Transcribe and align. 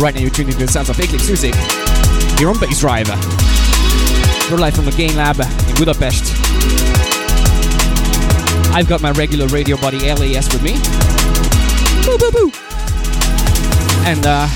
Right 0.00 0.14
now, 0.14 0.22
you're 0.22 0.30
tuning 0.30 0.54
into 0.54 0.64
the 0.64 0.72
sounds 0.72 0.88
of 0.88 0.98
Eclipse 0.98 1.26
Music 1.26 1.54
here 2.38 2.48
on 2.48 2.58
Bass 2.58 2.80
Drive. 2.80 3.06
We're 4.50 4.56
live 4.56 4.74
from 4.74 4.86
the 4.86 4.94
Game 4.96 5.14
Lab 5.14 5.38
in 5.38 5.74
Budapest. 5.76 6.32
I've 8.72 8.88
got 8.88 9.02
my 9.02 9.10
regular 9.10 9.46
radio 9.48 9.76
buddy 9.76 9.98
LAS 9.98 10.50
with 10.54 10.62
me. 10.62 10.80
Boo, 12.06 12.16
boo, 12.16 12.32
boo. 12.32 12.50
And 14.08 14.24
uh, 14.24 14.48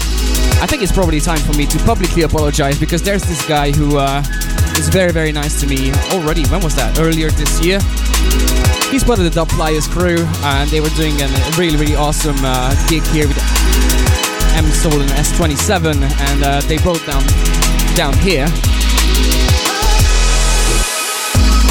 I 0.63 0.67
think 0.67 0.83
it's 0.83 0.93
probably 0.93 1.21
time 1.21 1.41
for 1.41 1.53
me 1.53 1.67
to 1.67 1.79
publicly 1.81 2.23
apologize 2.23 2.81
because 2.81 3.03
there's 3.03 3.25
this 3.25 3.47
guy 3.47 3.71
who 3.71 3.99
uh, 3.99 4.25
is 4.79 4.89
very, 4.89 5.13
very 5.13 5.31
nice 5.31 5.61
to 5.61 5.67
me 5.67 5.93
already. 6.13 6.47
When 6.47 6.63
was 6.63 6.75
that? 6.77 6.99
Earlier 6.99 7.29
this 7.31 7.61
year. 7.63 7.81
He's 8.91 9.05
part 9.05 9.19
of 9.19 9.25
the 9.27 9.31
Dub 9.31 9.51
Flyers 9.51 9.89
crew, 9.89 10.25
and 10.43 10.71
they 10.71 10.81
were 10.81 10.95
doing 10.97 11.21
a 11.21 11.29
really, 11.59 11.77
really 11.77 11.97
awesome 11.97 12.39
uh, 12.41 12.73
gig 12.89 13.03
here 13.09 13.29
with 13.29 13.37
M 14.55 14.65
Soul 14.71 15.01
and 15.01 15.11
S27, 15.11 15.95
and 16.03 16.43
uh, 16.43 16.61
they 16.63 16.79
brought 16.79 17.05
down 17.07 17.23
down 17.95 18.15
here. 18.19 18.47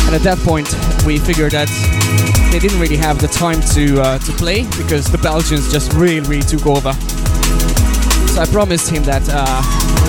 And 0.05 0.15
at 0.15 0.21
that 0.23 0.37
point, 0.43 0.67
we 1.05 1.17
figured 1.17 1.53
that 1.53 1.69
they 2.51 2.59
didn't 2.59 2.79
really 2.79 2.97
have 2.97 3.19
the 3.19 3.27
time 3.27 3.61
to 3.73 4.01
uh, 4.01 4.19
to 4.19 4.31
play 4.33 4.63
because 4.77 5.11
the 5.11 5.17
Belgians 5.17 5.71
just 5.71 5.93
really, 5.93 6.19
really 6.21 6.43
took 6.43 6.65
over. 6.67 6.93
So 8.33 8.41
I 8.41 8.45
promised 8.51 8.89
him 8.89 9.03
that 9.03 9.23
uh, 9.29 9.61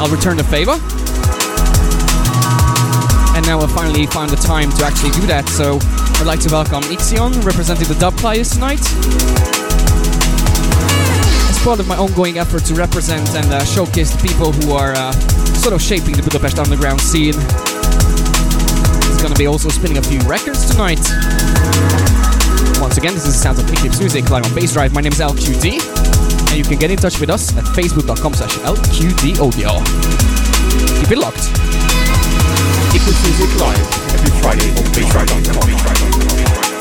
I'll 0.03 0.11
return 0.11 0.37
the 0.37 0.45
favor. 0.45 0.77
And 3.37 3.47
now 3.47 3.61
I 3.61 3.67
finally 3.67 4.07
found 4.07 4.31
the 4.31 4.37
time 4.37 4.71
to 4.73 4.85
actually 4.85 5.11
do 5.11 5.27
that. 5.27 5.49
So 5.49 5.79
I'd 6.21 6.27
like 6.27 6.41
to 6.41 6.51
welcome 6.51 6.83
Ixion, 6.85 7.45
representing 7.45 7.89
the 7.89 7.97
Dub 7.97 8.15
Flyers 8.15 8.51
tonight. 8.51 8.81
Part 11.65 11.81
of 11.81 11.89
my 11.89 11.97
ongoing 11.97 12.37
effort 12.37 12.63
to 12.67 12.75
represent 12.75 13.27
and 13.35 13.47
uh, 13.47 13.65
showcase 13.65 14.15
the 14.15 14.21
people 14.21 14.53
who 14.53 14.73
are 14.73 14.93
uh, 14.93 15.13
sort 15.57 15.73
of 15.73 15.81
shaping 15.81 16.13
the 16.15 16.23
Budapest 16.23 16.59
underground 16.59 17.01
scene. 17.01 17.33
He's 19.09 19.23
gonna 19.23 19.35
be 19.35 19.47
also 19.47 19.71
spinning 19.71 19.97
a 19.97 20.03
few 20.03 20.21
records 20.29 20.69
tonight. 20.71 21.01
Once 22.85 22.99
again, 22.99 23.15
this 23.15 23.25
is 23.25 23.33
the 23.33 23.41
sounds 23.41 23.59
of 23.59 23.73
Eclipse 23.73 23.99
Music 23.99 24.29
live 24.29 24.45
on 24.45 24.55
Bass 24.55 24.75
Drive. 24.75 24.93
My 24.93 25.01
name 25.01 25.13
is 25.13 25.21
LQD, 25.21 25.81
and 26.51 26.57
you 26.59 26.65
can 26.65 26.79
get 26.79 26.91
in 26.91 26.99
touch 26.99 27.19
with 27.19 27.31
us 27.31 27.57
at 27.57 27.65
facebook.com 27.65 28.35
slash 28.35 28.57
LQDaudio. 28.59 29.81
Keep 31.01 31.13
it 31.13 31.19
locked. 31.19 31.49
Eclipse 32.93 33.25
Music 33.25 33.49
live 33.59 33.81
every 34.13 34.33
Friday 34.43 34.69
on 34.69 34.85
bassdrive.com. 34.93 36.74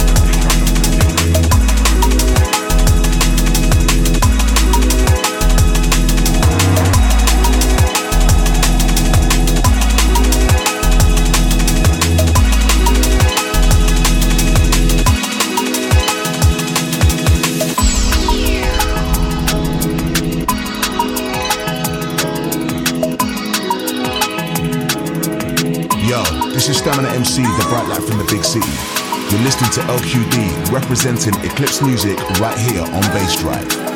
this 26.65 26.77
is 26.77 26.81
Stamina 26.81 27.09
MC, 27.09 27.41
the 27.41 27.65
bright 27.67 27.85
light 27.89 28.01
from 28.03 28.17
the 28.19 28.23
big 28.31 28.41
city. 28.45 28.71
You're 29.29 29.43
listening 29.43 29.69
to 29.71 29.81
LQD 29.81 30.71
representing 30.71 31.33
Eclipse 31.43 31.81
Music 31.81 32.17
right 32.39 32.57
here 32.57 32.83
on 32.83 33.01
Bass 33.11 33.35
Drive. 33.35 33.92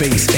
face. 0.00 0.29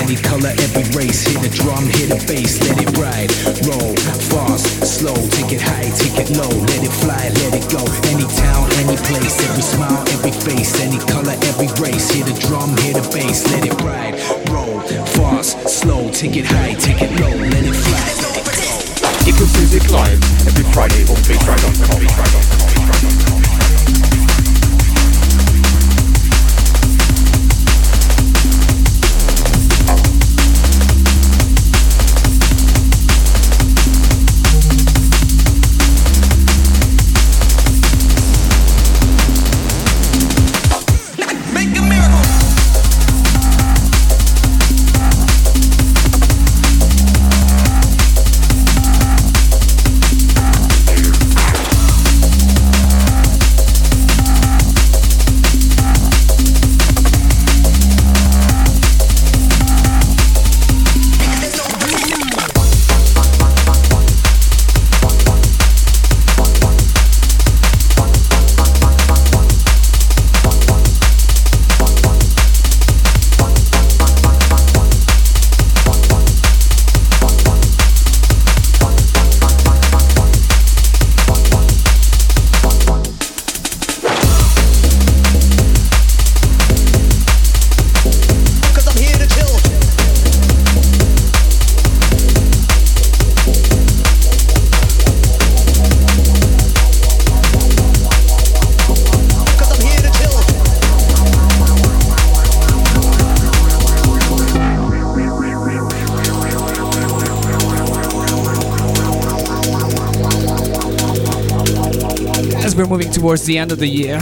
Towards 113.22 113.44
the 113.44 113.56
end 113.56 113.70
of 113.70 113.78
the 113.78 113.87
year, 113.87 114.18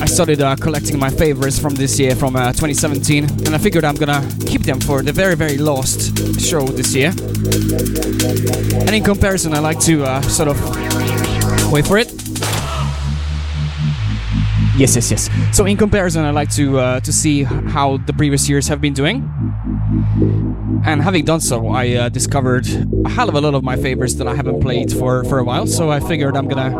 I 0.00 0.06
started 0.06 0.40
uh, 0.40 0.56
collecting 0.56 0.98
my 0.98 1.10
favorites 1.10 1.58
from 1.58 1.74
this 1.74 2.00
year, 2.00 2.16
from 2.16 2.36
uh, 2.36 2.52
2017, 2.52 3.24
and 3.44 3.54
I 3.54 3.58
figured 3.58 3.84
I'm 3.84 3.96
gonna 3.96 4.26
keep 4.46 4.62
them 4.62 4.80
for 4.80 5.02
the 5.02 5.12
very, 5.12 5.36
very 5.36 5.58
last 5.58 6.00
show 6.40 6.62
this 6.64 6.94
year. 6.94 7.12
And 8.80 8.94
in 8.94 9.04
comparison, 9.04 9.52
I 9.52 9.58
like 9.58 9.78
to 9.80 10.04
uh, 10.04 10.22
sort 10.22 10.48
of 10.48 10.56
wait 11.70 11.86
for 11.86 11.98
it. 11.98 12.10
Yes, 14.78 14.96
yes, 14.96 15.10
yes. 15.10 15.28
So 15.52 15.66
in 15.66 15.76
comparison, 15.76 16.24
I 16.24 16.30
like 16.30 16.50
to 16.52 16.78
uh, 16.78 17.00
to 17.00 17.12
see 17.12 17.42
how 17.44 17.98
the 17.98 18.14
previous 18.14 18.48
years 18.48 18.68
have 18.68 18.80
been 18.80 18.94
doing. 18.94 19.20
And 20.86 21.02
having 21.02 21.24
done 21.24 21.40
so, 21.40 21.68
I 21.68 21.92
uh, 21.92 22.08
discovered 22.08 22.66
a 23.04 23.08
hell 23.08 23.28
of 23.28 23.34
a 23.34 23.40
lot 23.40 23.54
of 23.54 23.62
my 23.62 23.76
favorites 23.76 24.14
that 24.14 24.26
I 24.26 24.34
haven't 24.34 24.60
played 24.60 24.92
for, 24.92 25.24
for 25.24 25.38
a 25.38 25.44
while. 25.44 25.66
So 25.66 25.90
I 25.90 26.00
figured 26.00 26.36
I'm 26.36 26.48
gonna 26.48 26.70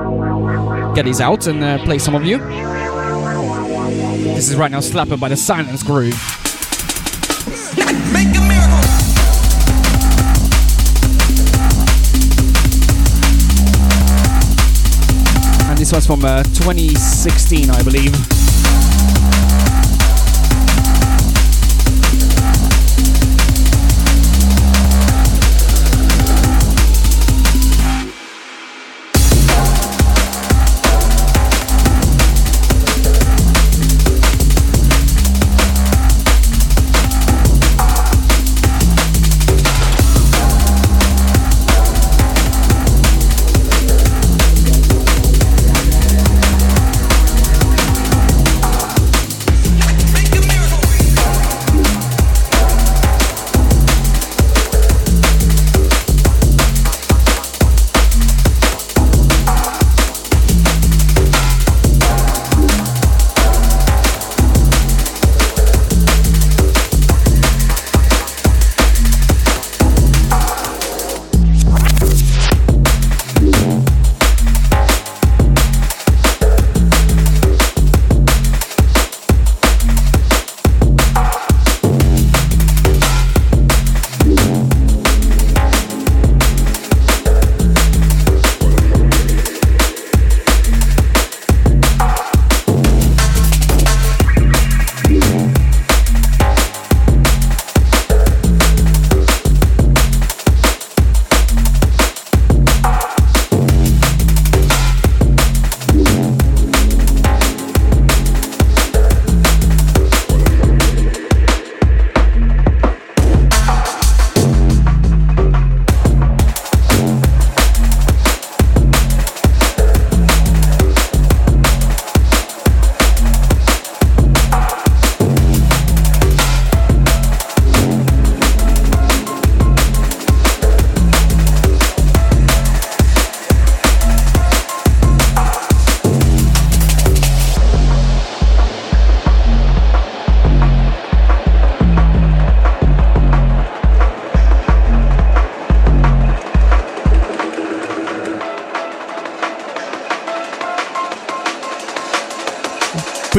get 0.95 1.05
these 1.05 1.21
out 1.21 1.47
and 1.49 1.63
uh, 1.63 1.79
play 1.85 1.99
some 1.99 2.15
of 2.15 2.25
you. 2.25 2.39
This 4.35 4.49
is 4.49 4.57
right 4.57 4.71
now 4.71 4.79
Slapper 4.79 5.19
by 5.19 5.29
the 5.29 5.37
Silence 5.37 5.83
Groove. 5.83 6.15
And 15.69 15.79
this 15.79 15.93
one's 15.93 16.07
from 16.07 16.25
uh, 16.25 16.45
2016, 16.45 17.71
I 17.71 17.83
believe. 17.83 18.44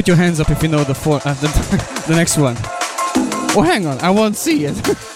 Put 0.05 0.09
your 0.09 0.17
hands 0.17 0.39
up 0.39 0.51
if 0.51 0.61
you 0.61 0.69
know 0.69 0.83
the 0.83 0.93
for, 0.93 1.15
uh, 1.25 1.33
the, 1.33 1.47
the 2.07 2.15
next 2.15 2.37
one. 2.37 2.55
Oh, 3.57 3.63
hang 3.65 3.87
on, 3.87 3.97
I 4.01 4.11
won't 4.11 4.35
see 4.35 4.65
it. 4.65 4.75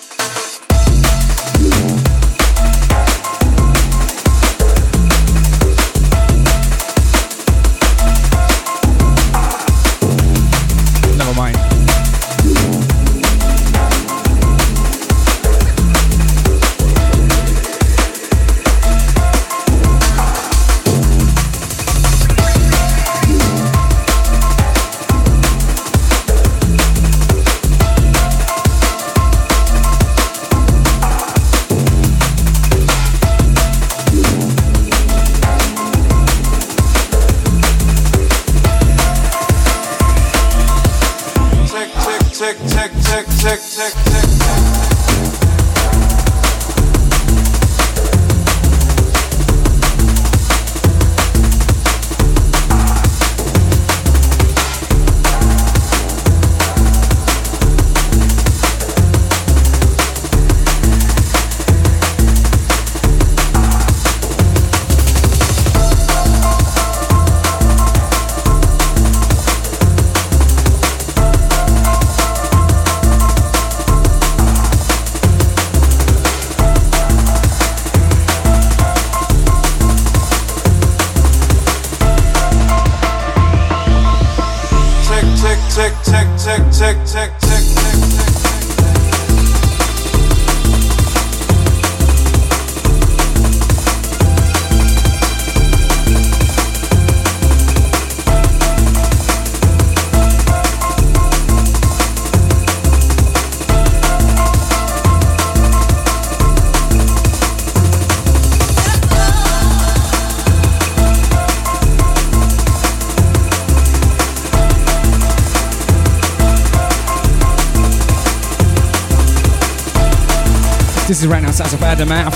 This 121.19 121.25
is 121.25 121.31
right 121.33 121.43
now 121.43 121.51
sounds 121.51 121.73
of 121.73 121.81
Adamath. 121.81 122.33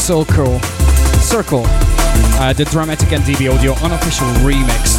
So 0.00 0.24
cool. 0.24 0.58
Circle. 1.20 1.62
Uh, 2.40 2.52
the 2.52 2.64
Dramatic 2.64 3.12
and 3.12 3.22
DB 3.22 3.48
Audio 3.54 3.72
unofficial 3.84 4.26
remix. 4.42 4.96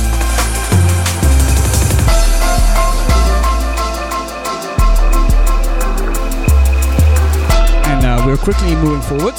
And 7.86 8.06
uh, 8.06 8.24
we're 8.26 8.38
quickly 8.38 8.76
moving 8.76 9.02
forward. 9.02 9.36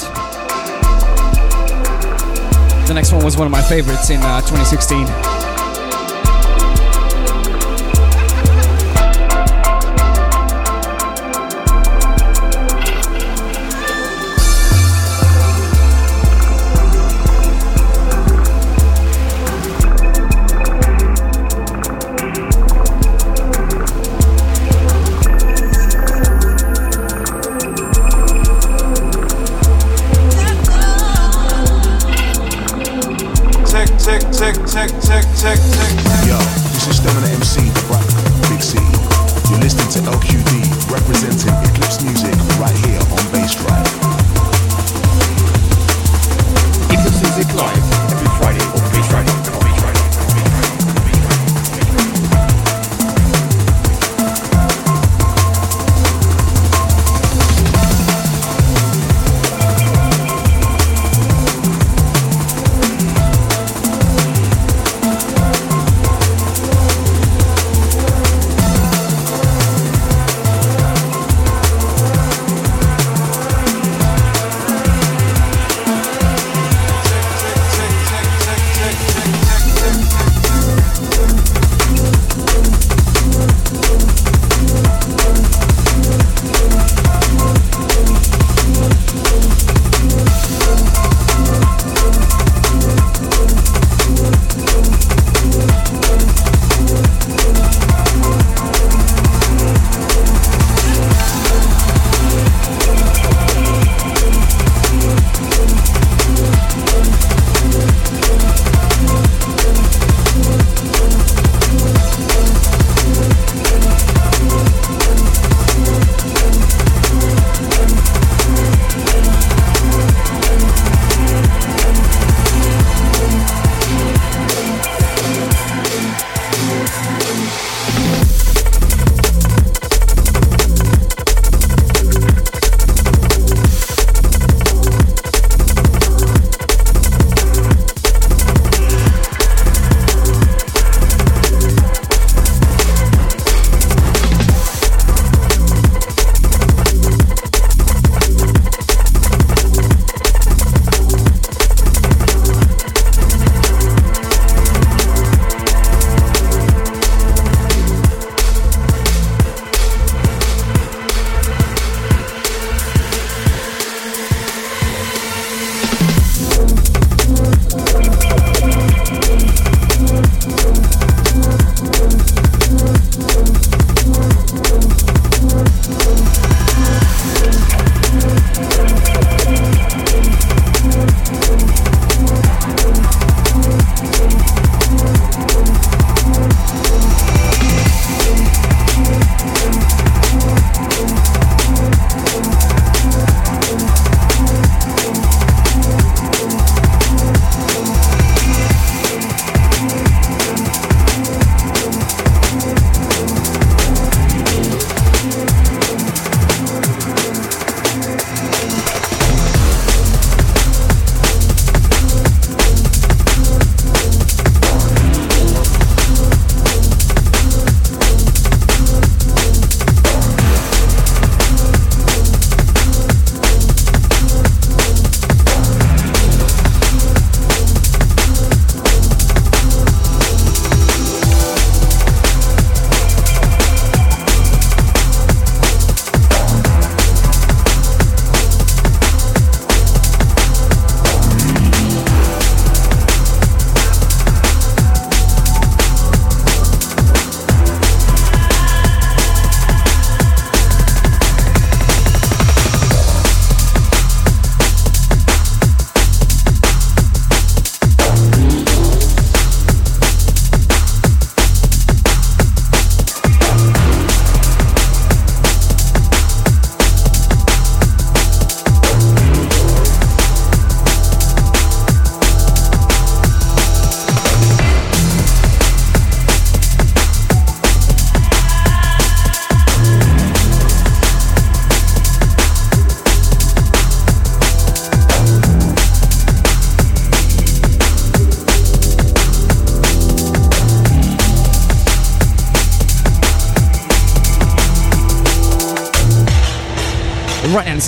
The 2.87 2.93
next 2.93 3.11
one 3.11 3.25
was 3.25 3.37
one 3.37 3.47
of 3.47 3.51
my 3.51 3.63
favorites 3.63 4.11
in 4.11 4.21
uh, 4.21 4.41
2016. 4.41 5.38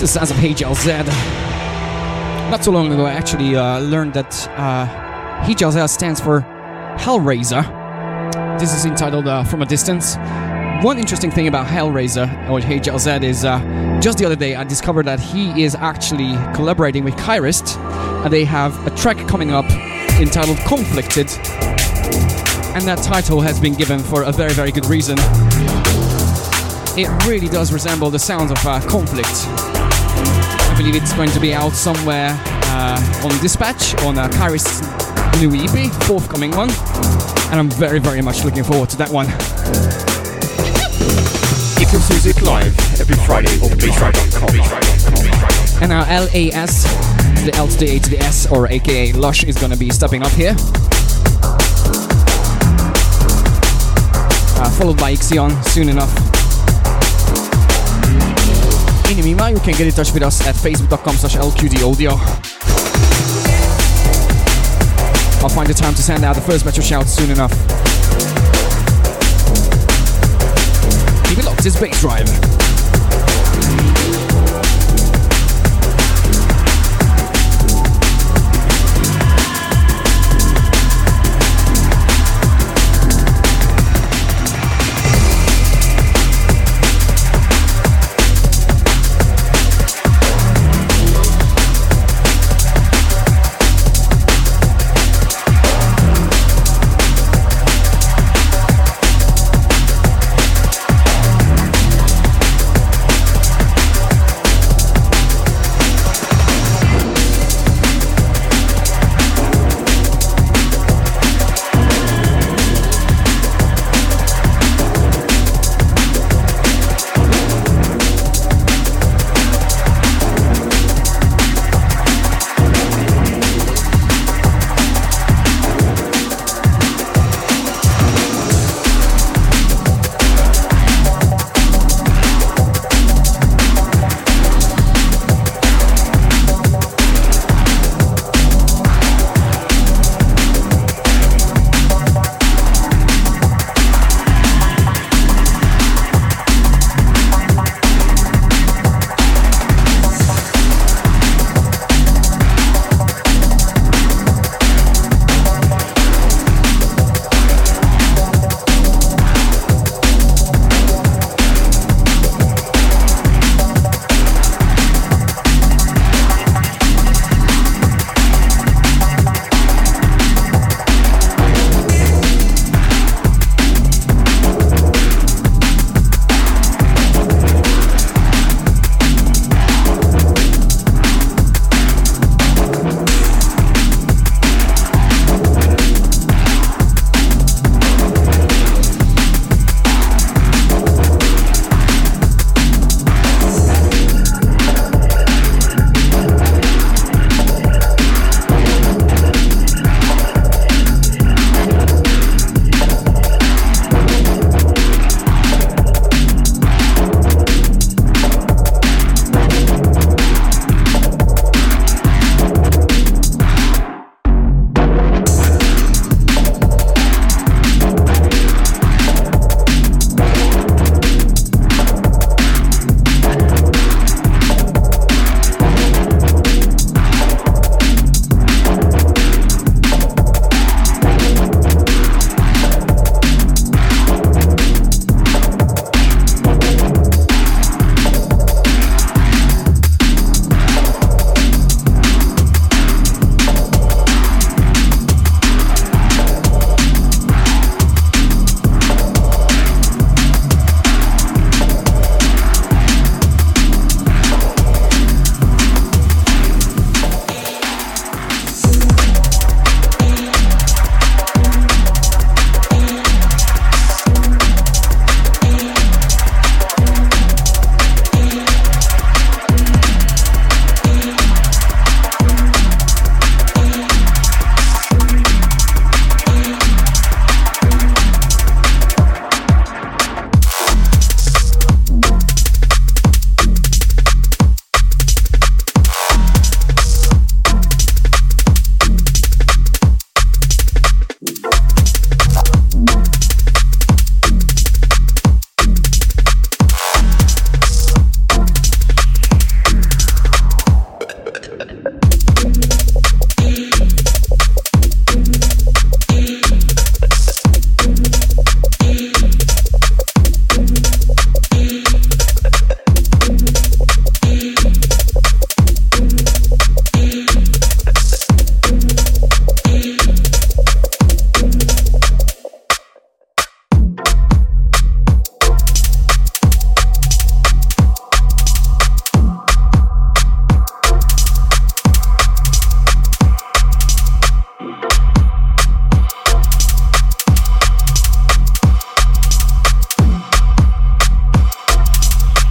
Is 0.02 0.16
as 0.16 0.30
of 0.30 0.36
HLZ. 0.38 1.06
Not 2.50 2.64
so 2.64 2.72
long 2.72 2.92
ago, 2.92 3.06
I 3.06 3.12
actually 3.12 3.54
uh, 3.54 3.78
learned 3.78 4.14
that 4.14 4.48
uh, 4.50 4.86
HLZ 5.44 5.88
stands 5.88 6.20
for 6.20 6.40
Hellraiser. 6.98 7.62
This 8.58 8.74
is 8.74 8.84
entitled 8.84 9.28
uh, 9.28 9.44
From 9.44 9.62
a 9.62 9.66
Distance. 9.66 10.16
One 10.84 10.98
interesting 10.98 11.30
thing 11.30 11.46
about 11.46 11.66
Hellraiser 11.66 12.26
or 12.50 12.58
HLZ 12.60 13.22
is 13.22 13.44
uh, 13.44 13.60
just 14.02 14.18
the 14.18 14.24
other 14.24 14.34
day 14.34 14.56
I 14.56 14.64
discovered 14.64 15.06
that 15.06 15.20
he 15.20 15.62
is 15.62 15.76
actually 15.76 16.34
collaborating 16.54 17.04
with 17.04 17.14
Kyrist, 17.14 17.76
and 18.24 18.32
they 18.32 18.44
have 18.44 18.86
a 18.86 18.90
track 18.96 19.18
coming 19.28 19.52
up 19.52 19.66
entitled 20.20 20.58
Conflicted, 20.66 21.30
and 22.74 22.84
that 22.88 23.00
title 23.04 23.40
has 23.40 23.60
been 23.60 23.74
given 23.74 24.00
for 24.00 24.24
a 24.24 24.32
very, 24.32 24.52
very 24.52 24.72
good 24.72 24.86
reason. 24.86 25.16
It 26.94 27.08
really 27.26 27.48
does 27.48 27.72
resemble 27.72 28.10
the 28.10 28.18
sounds 28.18 28.50
of 28.50 28.66
uh, 28.66 28.80
conflict. 28.88 29.81
I 30.82 30.84
believe 30.84 31.00
it's 31.00 31.12
going 31.12 31.30
to 31.30 31.38
be 31.38 31.54
out 31.54 31.74
somewhere 31.74 32.30
uh, 32.40 33.22
on 33.24 33.30
Dispatch 33.40 33.94
on 34.02 34.18
uh, 34.18 34.28
Kyrist's 34.30 34.80
new 35.40 35.54
EP, 35.54 35.92
forthcoming 36.08 36.50
one, 36.50 36.70
and 37.52 37.60
I'm 37.60 37.70
very, 37.70 38.00
very 38.00 38.20
much 38.20 38.44
looking 38.44 38.64
forward 38.64 38.90
to 38.90 38.96
that 38.96 39.08
one. 39.08 39.26
Eclipse 41.80 42.10
Music 42.10 42.42
Live 42.42 42.76
every 43.00 43.14
Friday 43.14 43.52
on 43.62 43.70
bassdrive.com. 43.78 44.56
And 45.84 45.92
our 45.92 46.04
LAS, 46.04 46.82
the 47.44 47.52
L 47.54 47.68
to 47.68 47.78
the 47.78 47.88
A 47.88 47.98
to 48.00 48.10
the 48.10 48.18
S, 48.18 48.50
or 48.50 48.66
aka 48.66 49.12
Lush, 49.12 49.44
is 49.44 49.56
gonna 49.56 49.76
be 49.76 49.88
stepping 49.90 50.24
up 50.24 50.32
here. 50.32 50.56
Uh, 54.58 54.70
followed 54.70 54.98
by 54.98 55.12
Ixion 55.12 55.64
soon 55.66 55.88
enough. 55.88 56.31
In 59.12 59.18
the 59.18 59.24
meanwhile, 59.24 59.50
you 59.50 59.60
can 59.60 59.72
get 59.72 59.86
in 59.86 59.92
touch 59.92 60.10
with 60.14 60.22
us 60.22 60.40
at 60.46 60.54
facebook.com 60.54 61.16
slash 61.16 61.36
lqdaudio. 61.36 62.12
I'll 65.42 65.50
find 65.50 65.68
the 65.68 65.74
time 65.74 65.92
to 65.92 66.02
send 66.02 66.24
out 66.24 66.34
the 66.34 66.40
first 66.40 66.64
Metro 66.64 66.80
of 66.80 66.86
shouts 66.86 67.12
soon 67.12 67.30
enough. 67.30 67.52
Keep 71.28 71.40
it 71.40 71.44
locked, 71.44 71.66
it's 71.66 71.78
Bass 71.78 72.00
Drive. 72.00 73.91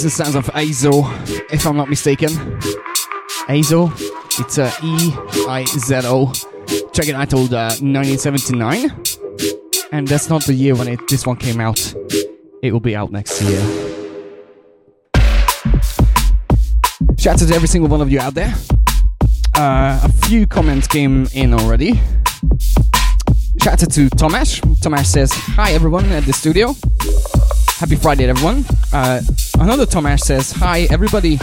Is 0.00 0.16
the 0.16 0.24
sounds 0.24 0.34
of 0.34 0.46
Eizo, 0.54 1.04
if 1.52 1.66
I'm 1.66 1.76
not 1.76 1.90
mistaken. 1.90 2.30
Eizo, 3.50 3.92
it's 4.40 4.56
uh, 4.56 4.72
E 4.82 5.12
I 5.46 5.66
Z 5.66 6.00
O. 6.04 6.32
Check 6.94 7.08
it 7.08 7.14
out, 7.14 7.34
old 7.34 7.52
uh, 7.52 7.68
1979. 7.82 8.90
And 9.92 10.08
that's 10.08 10.30
not 10.30 10.42
the 10.44 10.54
year 10.54 10.74
when 10.74 10.88
it, 10.88 11.06
this 11.06 11.26
one 11.26 11.36
came 11.36 11.60
out. 11.60 11.94
It 12.62 12.72
will 12.72 12.80
be 12.80 12.96
out 12.96 13.12
next 13.12 13.42
year. 13.42 13.60
Shout 17.18 17.42
out 17.42 17.48
to 17.48 17.54
every 17.54 17.68
single 17.68 17.90
one 17.90 18.00
of 18.00 18.10
you 18.10 18.20
out 18.20 18.32
there. 18.32 18.54
Uh, 19.54 20.00
a 20.02 20.12
few 20.24 20.46
comments 20.46 20.86
came 20.86 21.26
in 21.34 21.52
already. 21.52 22.00
Shout 23.60 23.82
out 23.82 23.90
to 23.90 24.08
Tomash. 24.16 24.62
Tomash 24.80 25.04
says, 25.04 25.30
Hi 25.34 25.72
everyone 25.72 26.06
at 26.12 26.24
the 26.24 26.32
studio. 26.32 26.74
Happy 27.76 27.96
Friday, 27.96 28.26
everyone. 28.26 28.64
Uh, 28.94 29.20
another 29.60 29.86
Tomash 29.86 30.20
says, 30.20 30.52
Hi 30.52 30.88
everybody. 30.90 31.38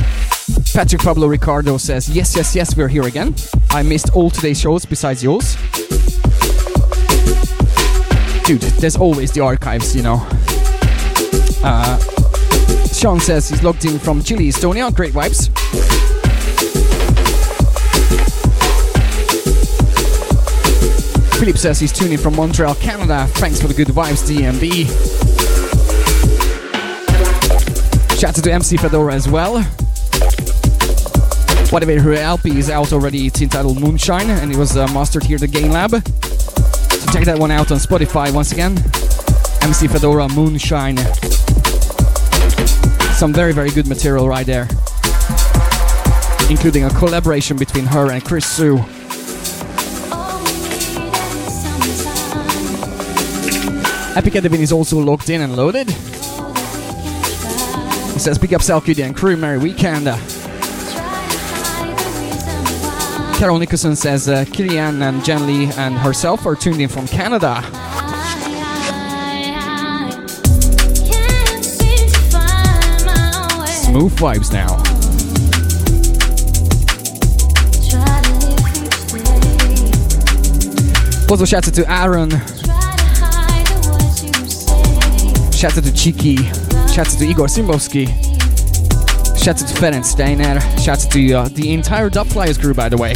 Patrick 0.74 1.02
Pablo 1.02 1.28
Ricardo 1.28 1.78
says, 1.78 2.10
Yes, 2.10 2.36
yes, 2.36 2.56
yes, 2.56 2.76
we're 2.76 2.88
here 2.88 3.08
again. 3.08 3.36
I 3.70 3.84
missed 3.84 4.16
all 4.16 4.30
today's 4.30 4.60
shows 4.60 4.86
besides 4.86 5.24
yours. 5.24 5.56
Dude, 8.46 8.62
there's 8.80 8.98
always 8.98 9.32
the 9.32 9.42
archives, 9.42 9.96
you 9.96 10.04
know. 10.04 10.26
Uh, 11.64 11.98
Sean 12.88 13.20
says 13.20 13.50
he's 13.50 13.62
logged 13.62 13.86
in 13.86 14.00
from 14.00 14.24
Chile, 14.24 14.48
Estonia. 14.48 14.94
Great 14.94 15.14
vibes. 15.14 15.50
Philip 21.38 21.58
says 21.58 21.80
he's 21.80 21.92
tuning 21.92 22.18
from 22.18 22.36
Montreal, 22.36 22.76
Canada. 22.76 23.28
Thanks 23.34 23.62
for 23.62 23.68
the 23.68 23.74
good 23.74 23.88
vibes, 23.88 24.28
DMB. 24.28 25.27
Shout 28.18 28.36
out 28.36 28.44
to 28.46 28.52
MC 28.52 28.78
Fedora 28.78 29.14
as 29.14 29.30
well. 29.30 29.54
By 31.72 31.82
the 31.82 31.86
way, 31.86 32.00
her 32.00 32.14
LP 32.14 32.58
is 32.58 32.68
out 32.68 32.92
already. 32.92 33.28
It's 33.28 33.40
entitled 33.44 33.80
Moonshine 33.80 34.32
and 34.32 34.52
it 34.52 34.58
was 34.58 34.76
uh, 34.76 34.88
mastered 34.88 35.24
here 35.24 35.36
at 35.36 35.42
the 35.42 35.48
Game 35.48 35.70
Lab. 35.70 35.92
So 35.92 37.12
check 37.12 37.26
that 37.26 37.38
one 37.38 37.52
out 37.52 37.72
on 37.72 37.78
Spotify 37.78 38.34
once 38.34 38.52
again. 38.52 38.76
MC 39.62 39.88
Fedora 39.88 40.28
Moonshine. 40.30 40.98
Some 43.14 43.34
very, 43.34 43.54
very 43.54 43.70
good 43.70 43.86
material 43.86 44.28
right 44.28 44.48
there. 44.48 44.68
Including 46.50 46.86
a 46.86 46.90
collaboration 46.90 47.56
between 47.56 47.86
her 47.86 48.12
and 48.12 48.26
Chris 48.26 48.48
Sue. 48.48 48.78
Epic 54.18 54.36
Edwin 54.38 54.62
is 54.62 54.72
also 54.72 54.98
locked 54.98 55.30
in 55.30 55.42
and 55.42 55.56
loaded. 55.56 55.96
Says, 58.20 58.38
Big 58.40 58.54
up 58.54 58.62
Salkudi 58.62 59.06
and 59.06 59.16
crew, 59.16 59.38
Merry 59.38 59.58
Weekend. 59.58 60.06
Carol 63.38 63.60
Nicholson 63.60 63.96
says, 63.96 64.28
uh, 64.28 64.44
Kilian 64.46 65.08
and 65.08 65.24
Jen 65.24 65.46
Lee 65.46 65.72
and 65.74 65.96
herself 65.96 66.46
are 66.46 66.56
tuned 66.56 66.82
in 66.82 66.90
from 66.90 67.08
Canada. 67.08 67.62
Smooth 73.86 74.14
vibes 74.18 74.52
now. 74.52 74.76
Also, 81.30 81.46
shout 81.46 81.68
out 81.68 81.74
to 81.76 81.90
Aaron. 81.90 82.32
Shout 85.52 85.78
out 85.78 85.84
to 85.84 85.92
Chiki. 85.92 86.67
Shout 86.98 87.14
out 87.14 87.20
to 87.20 87.26
Igor 87.28 87.46
Simbowski. 87.46 88.08
Shout 89.38 89.62
out 89.62 89.68
to 89.68 89.74
Ferenc 89.76 90.04
Steiner. 90.04 90.60
Shout 90.80 91.06
out 91.06 91.12
to 91.12 91.34
uh, 91.34 91.48
the 91.50 91.72
entire 91.72 92.10
Dub 92.10 92.26
Flyers 92.26 92.58
crew, 92.58 92.74
by 92.74 92.90
the 92.90 92.98
way. 92.98 93.14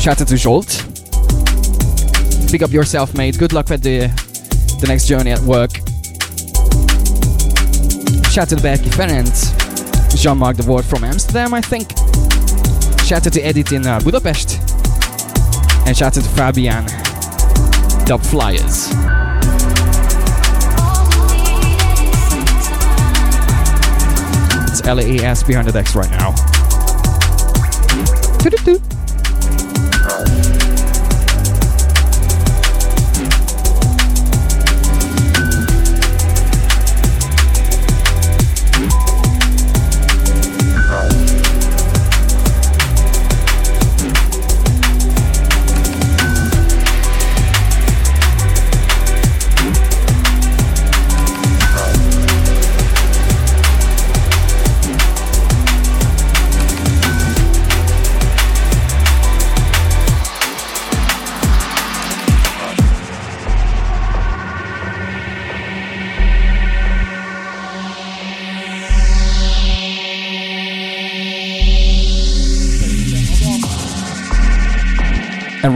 Shout 0.00 0.20
out 0.20 0.26
to 0.26 0.36
Jolt. 0.36 0.66
Pick 2.50 2.62
up 2.62 2.72
yourself, 2.72 3.14
mate. 3.14 3.38
Good 3.38 3.52
luck 3.52 3.70
with 3.70 3.84
the 3.84 4.08
the 4.80 4.86
next 4.88 5.06
journey 5.06 5.30
at 5.30 5.38
work. 5.42 5.70
Shout 8.32 8.50
out 8.50 8.58
to 8.58 8.60
Becky 8.60 8.90
Ferenc. 8.90 9.30
Jean-Marc 10.20 10.56
de 10.56 10.64
Voort 10.64 10.84
from 10.84 11.04
Amsterdam, 11.04 11.54
I 11.54 11.60
think. 11.60 11.92
Shout 13.06 13.24
out 13.24 13.34
to 13.34 13.48
Edith 13.48 13.70
in 13.70 13.86
uh, 13.86 14.00
Budapest. 14.00 14.58
And 15.86 15.96
shout 15.96 16.16
out 16.16 16.24
to 16.24 16.28
Fabian. 16.30 16.84
Dub 18.04 18.20
Flyers. 18.20 19.17
LAS 24.88 25.42
behind 25.42 25.68
the 25.68 25.72
decks 25.72 25.94
right 25.94 26.10
now. 26.10 26.34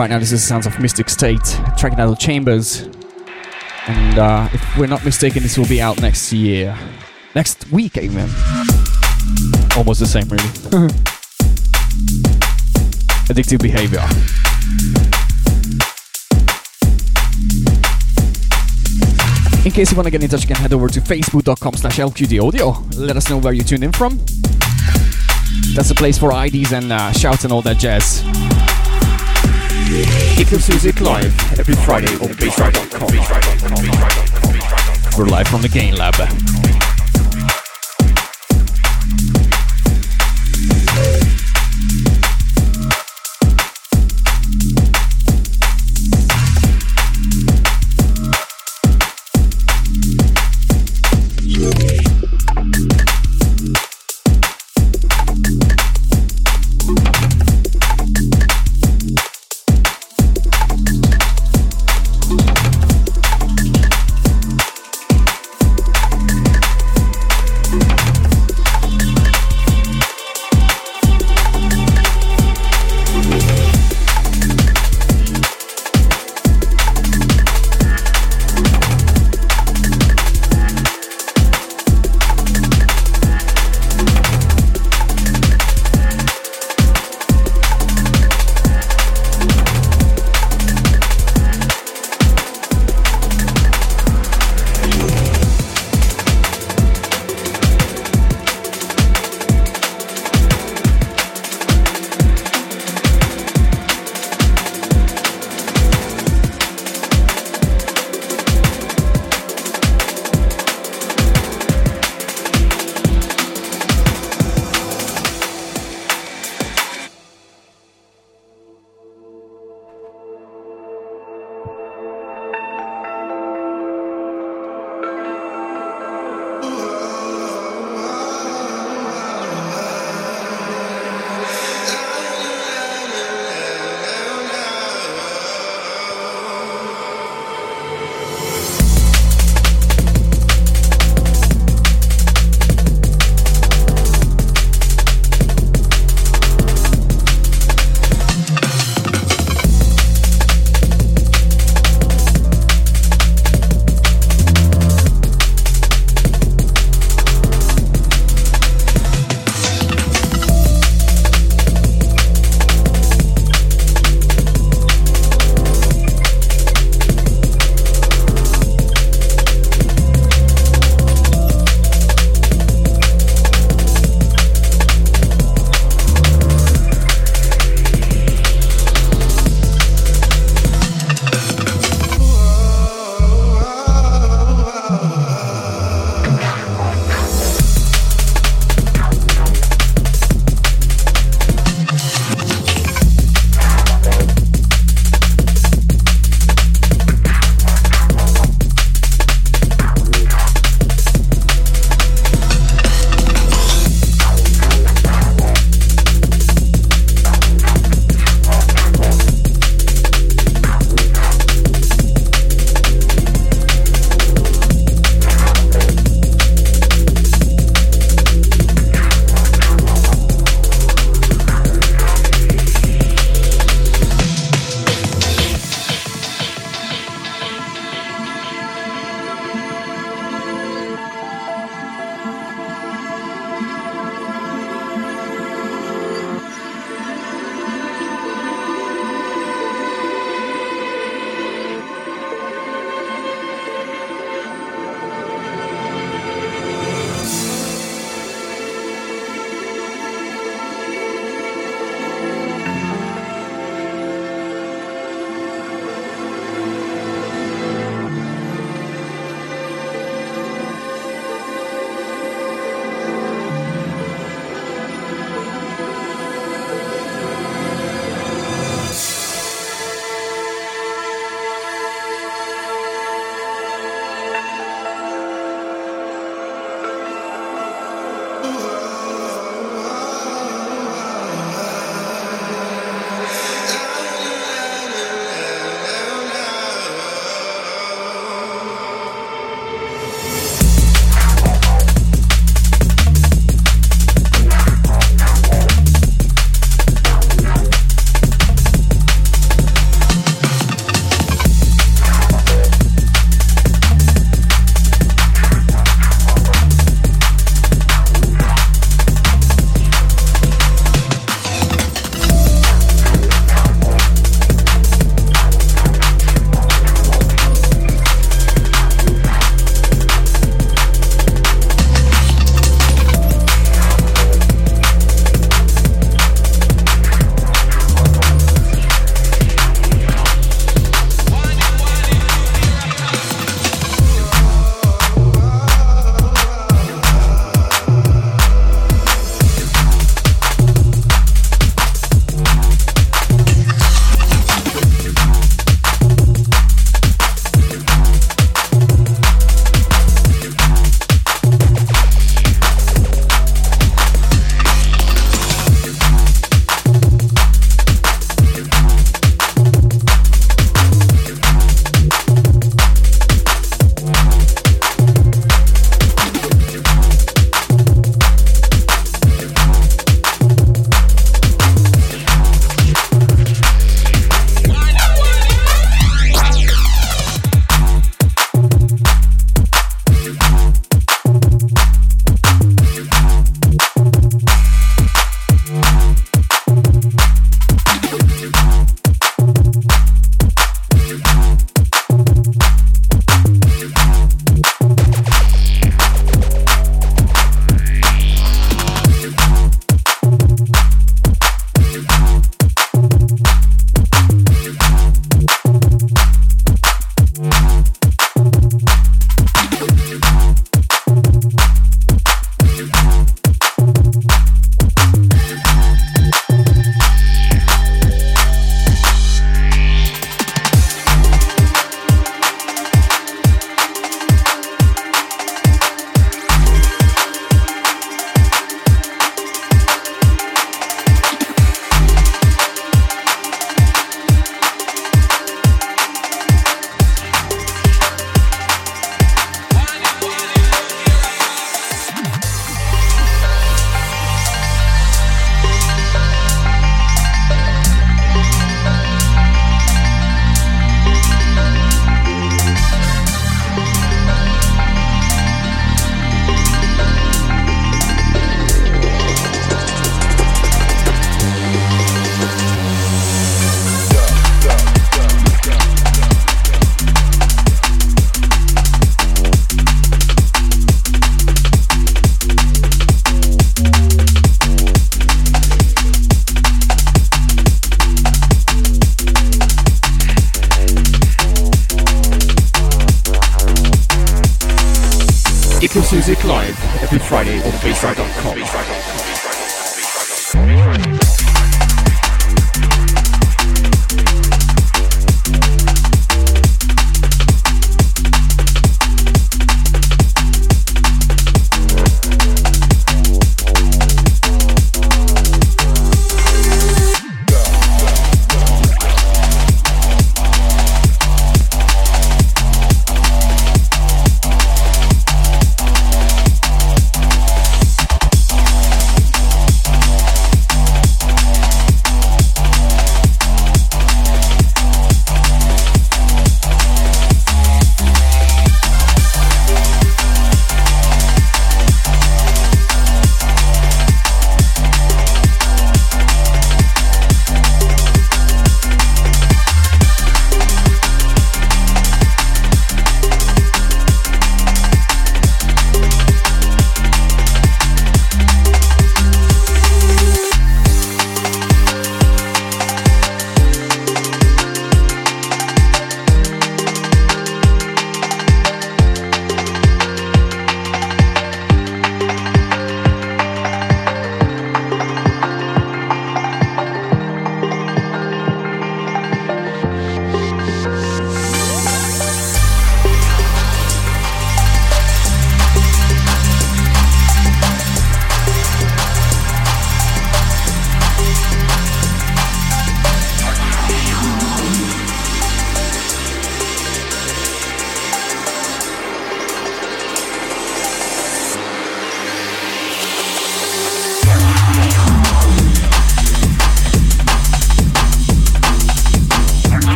Right 0.00 0.08
now, 0.08 0.18
this 0.18 0.32
is 0.32 0.40
the 0.40 0.46
sounds 0.46 0.66
of 0.66 0.80
Mystic 0.80 1.10
State, 1.10 1.44
tracking 1.76 2.00
out 2.00 2.08
of 2.08 2.18
Chambers. 2.18 2.88
And 3.86 4.18
uh, 4.18 4.48
if 4.50 4.78
we're 4.78 4.86
not 4.86 5.04
mistaken, 5.04 5.42
this 5.42 5.58
will 5.58 5.68
be 5.68 5.82
out 5.82 6.00
next 6.00 6.32
year. 6.32 6.74
Next 7.34 7.70
week, 7.70 7.98
even. 7.98 8.30
Almost 9.76 10.00
the 10.00 10.06
same, 10.06 10.26
really. 10.28 10.42
Addictive 13.28 13.60
behavior. 13.60 14.00
In 19.66 19.70
case 19.70 19.90
you 19.90 19.96
want 19.98 20.06
to 20.06 20.10
get 20.10 20.22
in 20.22 20.30
touch, 20.30 20.40
you 20.40 20.48
can 20.48 20.56
head 20.56 20.72
over 20.72 20.88
to 20.88 21.00
facebook.com 21.00 21.74
slash 21.74 21.98
lqdaudio. 21.98 22.96
Let 22.96 23.18
us 23.18 23.28
know 23.28 23.36
where 23.36 23.52
you 23.52 23.62
tune 23.62 23.82
in 23.82 23.92
from. 23.92 24.16
That's 25.74 25.90
a 25.90 25.94
place 25.94 26.16
for 26.16 26.32
IDs 26.32 26.72
and 26.72 26.90
uh, 26.90 27.12
shouts 27.12 27.44
and 27.44 27.52
all 27.52 27.60
that 27.62 27.76
jazz. 27.76 28.24
Eclipse 29.92 30.68
Music 30.68 31.00
Live 31.00 31.58
every 31.58 31.74
Friday 31.74 32.14
on 32.14 32.28
bassdrive.com. 32.38 33.08
We're 35.18 35.26
live 35.26 35.48
from 35.48 35.62
the 35.62 35.68
Game 35.68 35.96
Lab. 35.96 36.59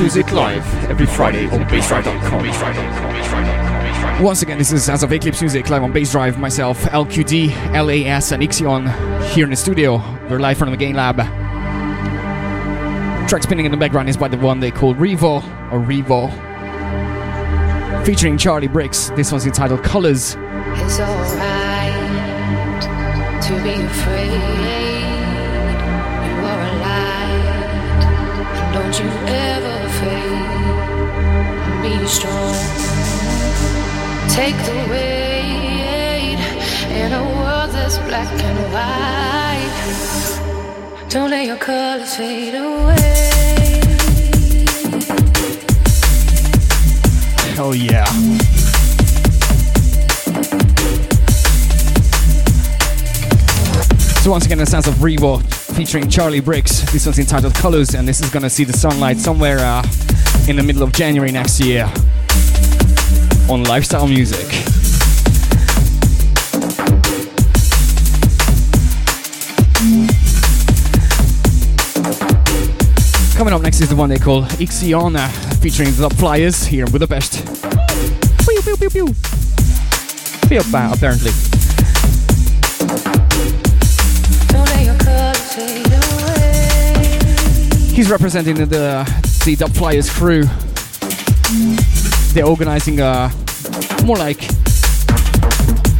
Music 0.00 0.30
Live 0.32 0.64
every 0.90 1.06
Friday 1.06 1.46
on 1.46 1.64
bassdrive.com. 1.64 2.44
Once 4.22 4.42
again, 4.42 4.58
this 4.58 4.72
is 4.72 4.88
as 4.88 5.02
of 5.02 5.12
Eclipse 5.12 5.40
Music 5.40 5.68
live 5.70 5.82
on 5.82 5.92
Bass 5.92 6.12
Drive. 6.12 6.38
Myself, 6.38 6.82
LQD, 6.84 7.50
LAS, 7.72 8.32
and 8.32 8.42
Ixion 8.42 8.88
here 9.30 9.44
in 9.44 9.50
the 9.50 9.56
studio. 9.56 9.96
We're 10.28 10.40
live 10.40 10.58
from 10.58 10.70
the 10.70 10.76
Game 10.76 10.96
Lab. 10.96 11.16
Track 13.28 13.42
spinning 13.42 13.64
in 13.64 13.70
the 13.70 13.76
background 13.76 14.08
is 14.08 14.16
by 14.16 14.28
the 14.28 14.38
one 14.38 14.60
they 14.60 14.70
call 14.70 14.94
Revaux 14.94 15.42
or 15.72 15.80
Revaux, 15.80 16.30
featuring 18.04 18.38
Charlie 18.38 18.68
Bricks. 18.68 19.10
This 19.10 19.32
one's 19.32 19.46
entitled 19.46 19.82
Colors. 19.82 20.36
It's 20.38 21.00
alright 21.00 21.92
to 23.42 23.52
be 23.62 23.74
afraid. 23.82 24.32
You 26.24 26.34
are 26.44 26.60
a 26.60 26.72
light, 26.80 28.04
and 28.54 28.74
don't 28.74 28.98
you 28.98 29.06
ever 29.28 29.47
strong. 32.08 32.54
Take 34.30 34.56
the 34.64 34.86
weight 34.90 36.38
in 36.90 37.12
a 37.12 37.22
world 37.22 37.70
that's 37.70 37.98
black 38.08 38.28
and 38.42 38.58
white. 38.72 39.74
Don't 41.10 41.30
let 41.30 41.46
your 41.46 41.58
colors 41.58 42.16
fade 42.16 42.54
away. 42.54 43.80
Hell 47.54 47.74
yeah. 47.74 48.06
So 54.22 54.30
once 54.30 54.46
again, 54.46 54.58
the 54.58 54.66
sounds 54.66 54.86
of 54.86 54.94
Revaux 54.96 55.42
featuring 55.74 56.08
Charlie 56.08 56.40
Bricks. 56.40 56.80
This 56.92 57.06
one's 57.06 57.18
entitled 57.18 57.54
Colors, 57.54 57.94
and 57.94 58.06
this 58.08 58.20
is 58.20 58.30
gonna 58.30 58.50
see 58.50 58.64
the 58.64 58.72
sunlight 58.72 59.18
somewhere 59.18 59.58
uh, 59.58 59.82
in 60.48 60.56
the 60.56 60.62
middle 60.62 60.82
of 60.82 60.92
January 60.92 61.30
next 61.30 61.60
year 61.60 61.84
on 63.50 63.64
Lifestyle 63.64 64.06
Music. 64.06 64.46
Coming 73.36 73.54
up 73.54 73.62
next 73.62 73.80
is 73.80 73.88
the 73.88 73.96
one 73.96 74.08
they 74.08 74.18
call 74.18 74.42
Ixiona, 74.58 75.28
featuring 75.60 75.92
the 75.92 76.10
Flyers 76.10 76.64
here 76.64 76.84
in 76.84 76.90
Budapest. 76.90 77.44
Pew, 78.44 78.60
pew, 78.62 78.76
pew, 78.76 78.90
pew. 78.90 79.14
Feel 80.48 80.64
bad, 80.72 80.96
apparently. 80.96 81.30
Don't 84.48 84.68
let 84.70 84.84
your 84.84 84.98
colors 84.98 85.54
fade 85.54 85.92
away. 85.92 86.98
He's 87.94 88.10
representing 88.10 88.56
the 88.56 89.04
the 89.48 89.56
Dub 89.56 89.70
Flyers 89.70 90.10
crew. 90.10 90.44
They're 92.34 92.44
organizing 92.44 93.00
a 93.00 93.32
more 94.04 94.18
like 94.18 94.42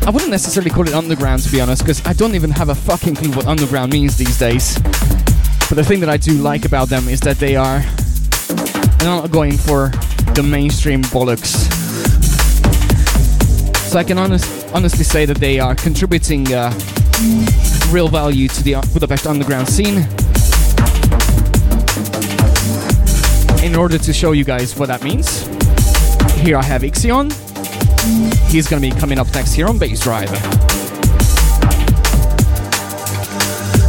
I 0.07 0.11
wouldn't 0.11 0.31
necessarily 0.31 0.69
call 0.69 0.87
it 0.87 0.93
underground 0.93 1.45
to 1.45 1.51
be 1.51 1.59
honest, 1.59 1.83
because 1.83 2.05
I 2.05 2.13
don't 2.13 2.35
even 2.35 2.51
have 2.51 2.69
a 2.69 2.75
fucking 2.75 3.15
clue 3.15 3.31
what 3.31 3.47
underground 3.47 3.91
means 3.91 4.19
these 4.19 4.39
days. 4.39 4.79
But 5.71 5.77
the 5.77 5.83
thing 5.83 6.01
that 6.01 6.11
I 6.11 6.19
do 6.19 6.33
like 6.33 6.67
about 6.67 6.91
them 6.91 7.09
is 7.09 7.21
that 7.21 7.39
they 7.39 7.57
are 7.57 7.83
not 9.03 9.31
going 9.31 9.57
for 9.57 9.93
the 10.35 10.43
mainstream 10.43 11.01
bollocks. 11.05 11.57
So 13.91 13.99
I 13.99 14.05
can 14.05 14.19
honest, 14.19 14.75
honestly 14.75 15.05
say 15.05 15.25
that 15.25 15.39
they 15.39 15.59
are 15.59 15.75
contributing 15.75 16.53
uh, 16.53 16.71
real 17.89 18.09
value 18.09 18.49
to 18.49 18.63
the 18.63 18.75
Budapest 18.93 19.27
underground 19.27 19.71
scene. 19.71 20.07
In 23.69 23.77
order 23.77 23.99
to 23.99 24.12
show 24.14 24.33
you 24.33 24.45
guys 24.45 24.75
what 24.79 24.87
that 24.87 25.05
means, 25.05 25.47
here 26.41 26.57
I 26.57 26.62
have 26.62 26.81
Ixion. 26.83 27.31
He's 28.51 28.66
gonna 28.66 28.81
be 28.81 28.91
coming 28.91 29.19
up 29.19 29.27
next 29.35 29.53
here 29.53 29.66
on 29.66 29.79
Bass 29.79 30.01
Drive. 30.01 30.33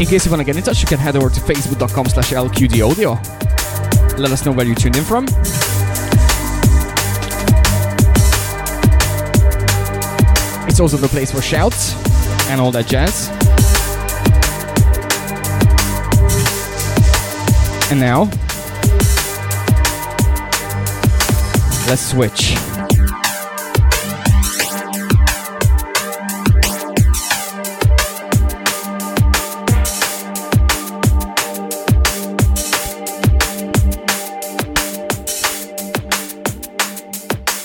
In 0.01 0.05
case 0.05 0.25
you 0.25 0.31
wanna 0.31 0.43
get 0.43 0.57
in 0.57 0.63
touch, 0.63 0.81
you 0.81 0.87
can 0.87 0.99
head 0.99 1.15
over 1.15 1.29
to 1.29 1.39
facebook.com 1.39 2.07
slash 2.07 2.31
lqdaudio. 2.31 3.15
Let 4.19 4.31
us 4.31 4.45
know 4.45 4.51
where 4.51 4.65
you 4.65 4.75
tuned 4.75 4.97
in 4.97 5.03
from. 5.05 5.23
It's 10.67 10.81
also 10.81 10.97
the 10.97 11.07
place 11.09 11.31
for 11.31 11.41
shouts 11.41 11.93
and 12.49 12.59
all 12.59 12.71
that 12.71 12.85
jazz. 12.85 13.29
And 17.91 17.99
now, 17.99 18.29
Let's 21.89 22.05
switch. 22.05 22.53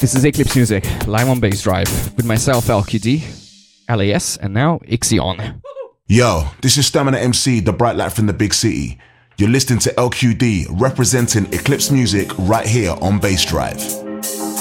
This 0.00 0.14
is 0.14 0.24
Eclipse 0.24 0.56
Music, 0.56 1.06
live 1.06 1.28
on 1.28 1.38
Bass 1.38 1.62
Drive, 1.62 2.16
with 2.16 2.24
myself, 2.24 2.68
LQD, 2.68 3.22
LAS, 3.90 4.38
and 4.38 4.54
now 4.54 4.78
Ixion. 4.88 5.60
Yo, 6.06 6.48
this 6.62 6.78
is 6.78 6.86
Stamina 6.86 7.18
MC, 7.18 7.60
the 7.60 7.74
bright 7.74 7.96
light 7.96 8.14
from 8.14 8.24
the 8.24 8.32
big 8.32 8.54
city. 8.54 8.98
You're 9.36 9.50
listening 9.50 9.80
to 9.80 9.90
LQD 9.90 10.80
representing 10.80 11.44
Eclipse 11.52 11.90
Music 11.90 12.30
right 12.38 12.66
here 12.66 12.96
on 13.02 13.18
Bass 13.18 13.44
Drive 13.44 14.03
thank 14.24 14.38
you 14.40 14.53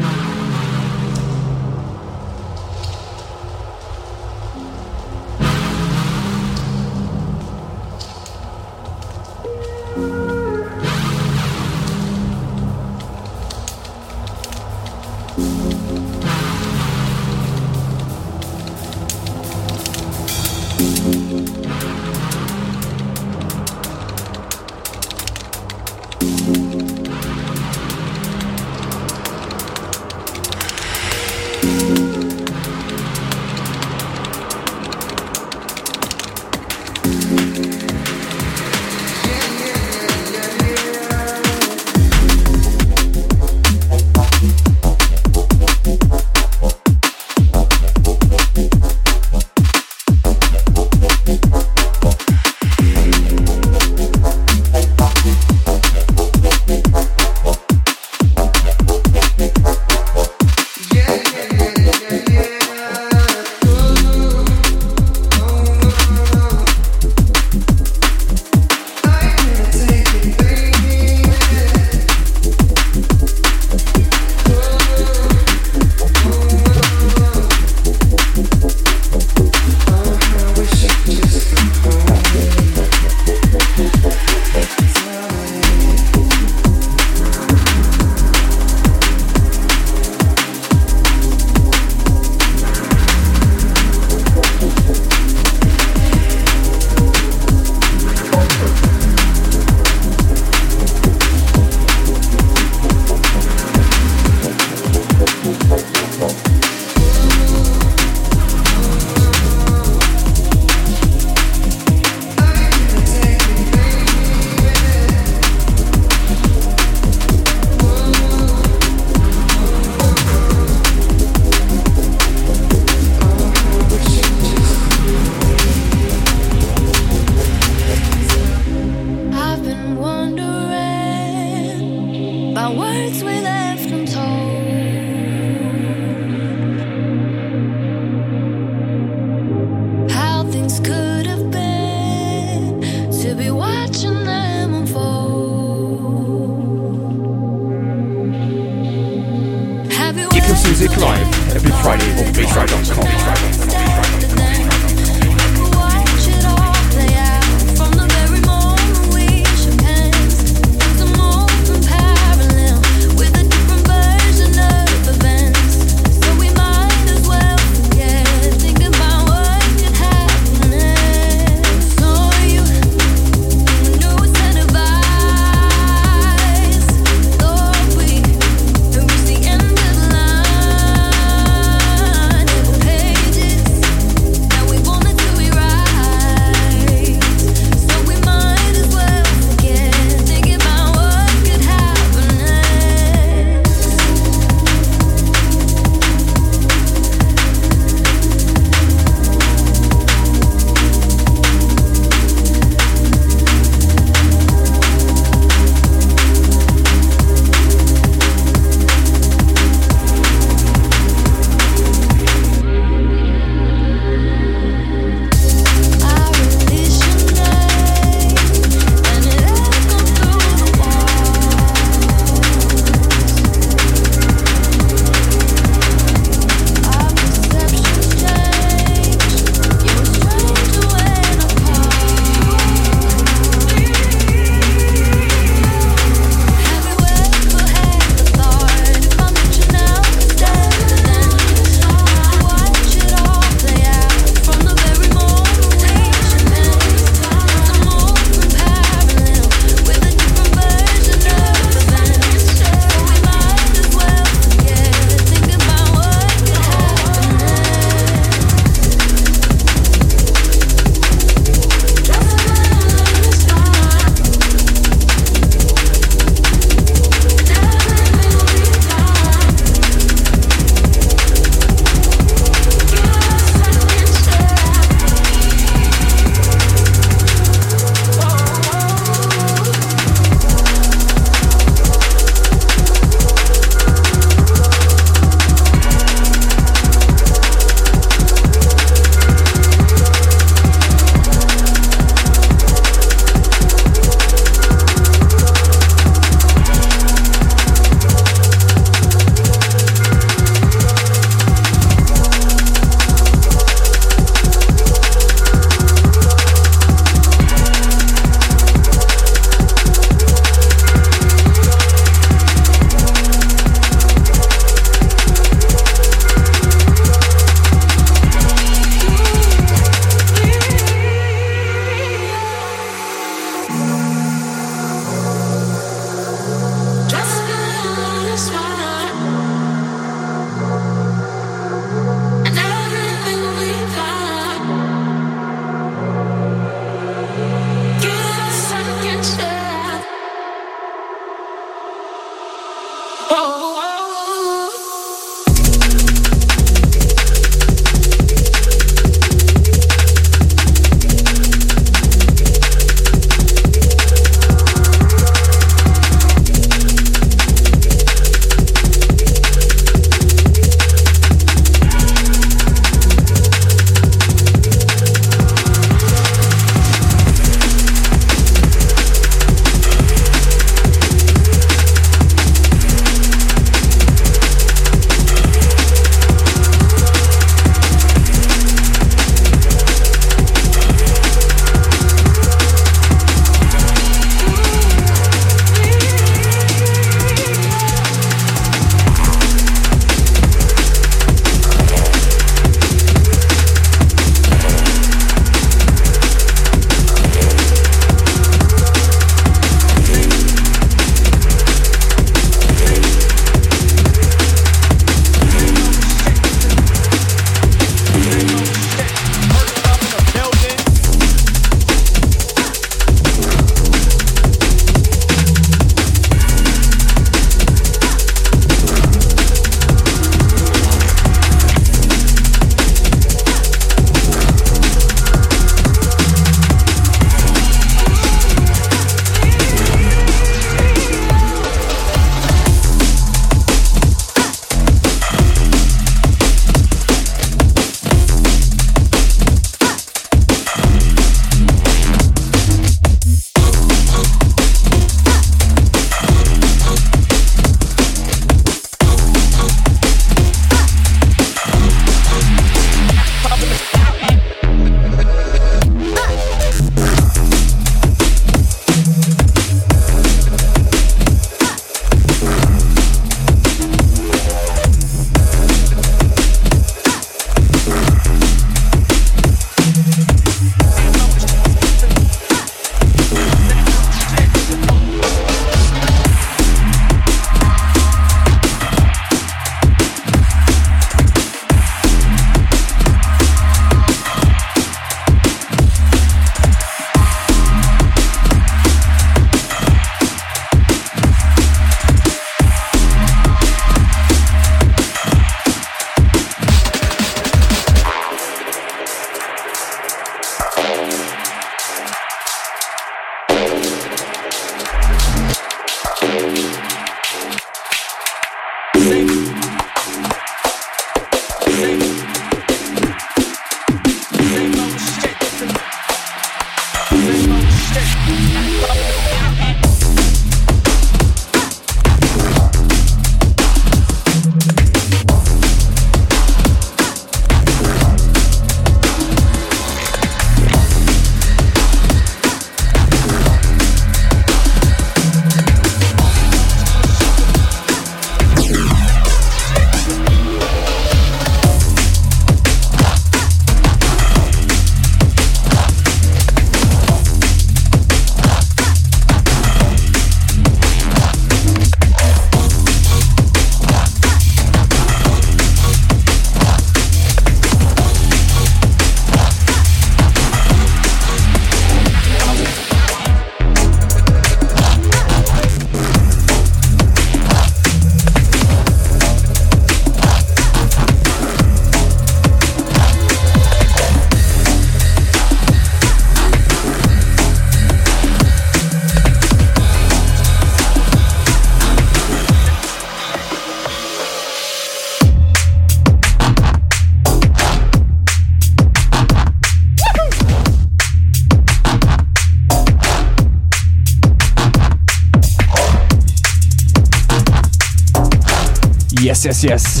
Yes, 599.42 599.64
yes, 599.64 599.64
yes. 599.64 600.00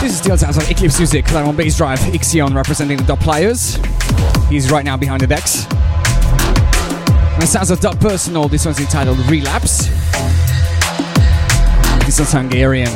This 0.00 0.12
is 0.12 0.18
still 0.18 0.36
sounds 0.36 0.56
like 0.56 0.68
Eclipse 0.72 0.98
Music, 0.98 1.30
live 1.30 1.46
on 1.46 1.54
bass 1.54 1.76
drive. 1.76 2.00
Ixion 2.00 2.52
representing 2.56 2.96
the 2.96 3.04
Dub 3.04 3.22
Flyers. 3.22 3.78
He's 4.48 4.72
right 4.72 4.84
now 4.84 4.96
behind 4.96 5.20
the 5.20 5.28
decks. 5.28 5.66
And 7.34 7.44
it 7.44 7.46
sounds 7.46 7.70
of 7.70 7.78
dub 7.78 8.00
personal. 8.00 8.48
This 8.48 8.64
one's 8.64 8.80
entitled 8.80 9.18
Relapse. 9.30 9.86
This 12.06 12.18
one's 12.18 12.32
Hungarian. 12.32 12.90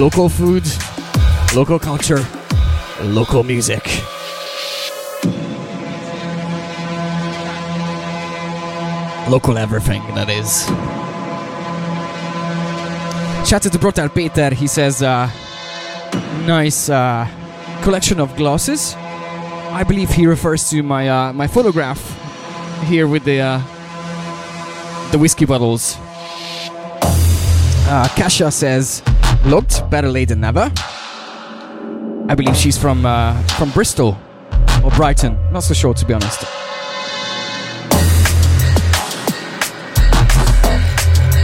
Local 0.00 0.30
food, 0.30 0.64
local 1.54 1.78
culture, 1.78 2.24
local 3.02 3.42
music. 3.42 4.02
Local 9.28 9.56
everything, 9.56 10.02
that 10.14 10.28
is. 10.28 10.66
Shout 13.48 13.66
out 13.66 13.72
to 13.72 13.78
Brutal 13.78 14.08
Peter. 14.08 14.54
He 14.54 14.66
says, 14.66 15.02
uh, 15.02 15.30
nice 16.46 16.88
uh, 16.88 17.26
collection 17.82 18.20
of 18.20 18.34
glasses. 18.36 18.94
I 19.74 19.84
believe 19.86 20.10
he 20.10 20.26
refers 20.26 20.70
to 20.70 20.82
my 20.82 21.08
uh, 21.08 21.32
my 21.32 21.46
photograph 21.46 22.00
here 22.84 23.06
with 23.06 23.24
the 23.24 23.40
uh, 23.40 23.60
the 25.10 25.18
whiskey 25.18 25.46
bottles. 25.46 25.96
Uh, 27.86 28.08
Kasha 28.16 28.50
says, 28.50 29.02
looked 29.44 29.88
better 29.90 30.08
late 30.08 30.28
than 30.28 30.40
never. 30.40 30.72
I 32.28 32.34
believe 32.34 32.56
she's 32.56 32.78
from 32.78 33.04
uh, 33.04 33.40
from 33.58 33.70
Bristol 33.70 34.16
or 34.84 34.90
Brighton. 34.92 35.36
Not 35.52 35.64
so 35.64 35.74
sure 35.74 35.92
to 35.94 36.04
be 36.06 36.14
honest. 36.14 36.53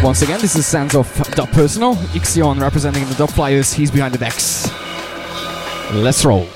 Once 0.03 0.23
again, 0.23 0.41
this 0.41 0.57
is 0.57 0.67
Sands 0.67 0.95
of 0.95 1.07
Dub 1.33 1.51
Personal. 1.51 1.95
Ixion 2.15 2.59
representing 2.59 3.05
the 3.07 3.15
Dub 3.17 3.31
Flyers. 3.31 3.71
He's 3.73 3.91
behind 3.91 4.15
the 4.15 4.19
decks. 4.19 4.71
Let's 5.93 6.25
roll. 6.25 6.47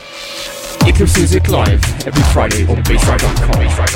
Eclipse 0.87 1.19
Music 1.19 1.47
Live 1.49 1.85
every 2.07 2.23
Friday 2.33 2.66
on 2.66 2.83
bassdrive.com. 2.85 3.94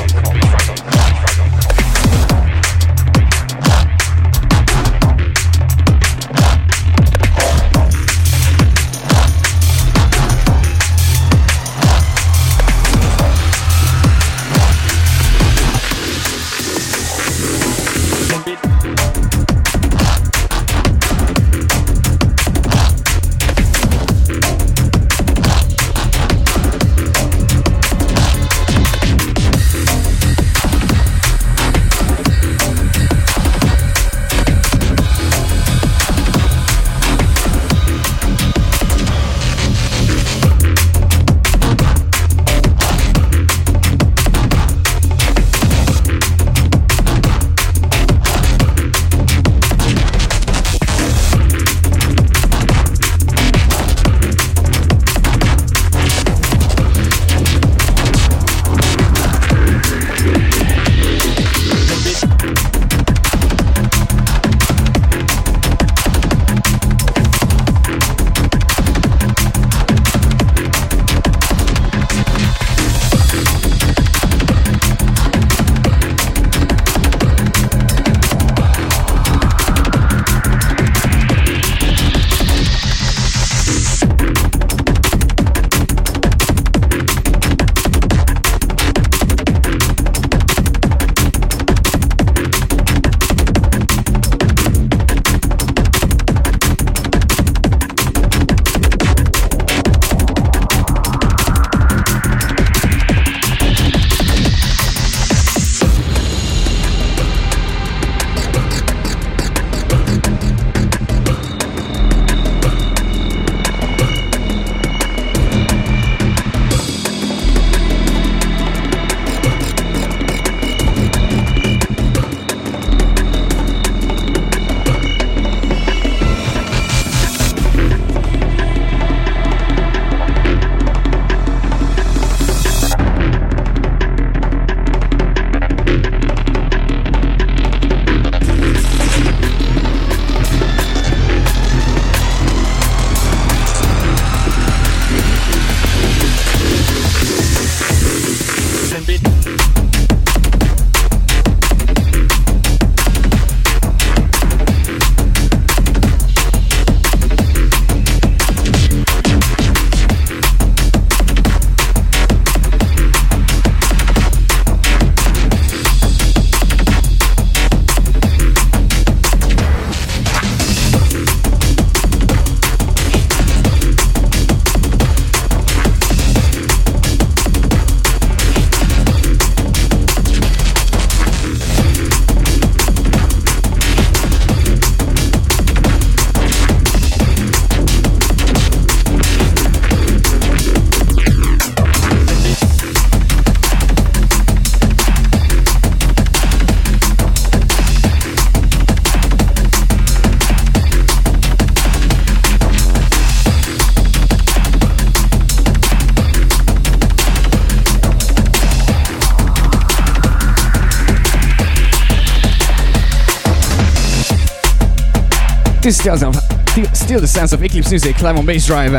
This 215.88 216.04
is 216.04 217.00
still, 217.00 217.18
the 217.18 217.26
sounds 217.26 217.54
of 217.54 217.64
Eclipse 217.64 217.88
Music 217.88 218.20
live 218.20 218.36
on 218.36 218.44
Bass 218.44 218.66
Drive. 218.66 218.92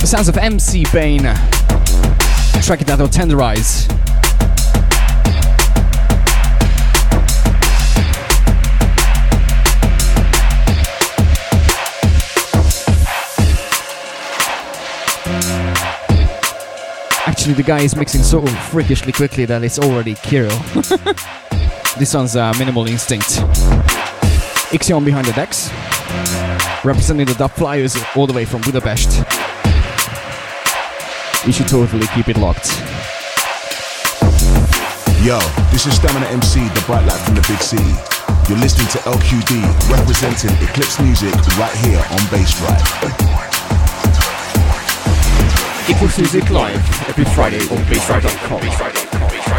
The 0.00 0.06
sounds 0.06 0.28
of 0.30 0.38
MC 0.38 0.86
Bane. 0.94 1.24
Track 2.62 2.80
it 2.80 2.88
out 2.88 3.02
on 3.02 3.08
Tenderize. 3.08 3.86
Actually, 17.26 17.52
the 17.52 17.62
guy 17.62 17.80
is 17.80 17.94
mixing 17.94 18.22
so 18.22 18.46
freakishly 18.46 19.12
quickly 19.12 19.44
that 19.44 19.62
it's 19.62 19.78
already 19.78 20.14
Kirill. 20.14 20.58
this 21.98 22.14
one's 22.14 22.36
uh, 22.36 22.52
Minimal 22.58 22.86
Instinct. 22.86 23.26
Ixion 24.70 25.04
behind 25.04 25.26
the 25.26 25.32
decks, 25.32 25.70
representing 26.84 27.26
the 27.26 27.34
Dub 27.34 27.50
Flyers 27.50 27.96
all 28.14 28.26
the 28.26 28.32
way 28.32 28.44
from 28.44 28.60
Budapest. 28.62 29.18
You 31.46 31.52
should 31.52 31.68
totally 31.68 32.06
keep 32.14 32.28
it 32.28 32.36
locked. 32.36 32.68
Yo, 35.24 35.38
this 35.72 35.86
is 35.86 35.96
Stamina 35.96 36.26
MC, 36.26 36.60
the 36.60 36.82
bright 36.86 37.04
light 37.06 37.20
from 37.26 37.34
the 37.34 37.44
big 37.48 37.58
city. 37.58 37.90
You're 38.48 38.58
listening 38.58 38.88
to 38.94 38.98
LQD, 38.98 39.90
representing 39.90 40.50
Eclipse 40.62 41.00
Music 41.00 41.34
right 41.58 41.74
here 41.84 41.98
on 41.98 42.22
Bass 42.30 42.56
Drive. 42.58 42.82
Eclipse 45.88 46.18
Music 46.18 46.50
Live 46.50 47.08
every 47.08 47.24
Friday 47.24 47.60
on 47.70 47.78
bassdrive.com. 47.90 49.57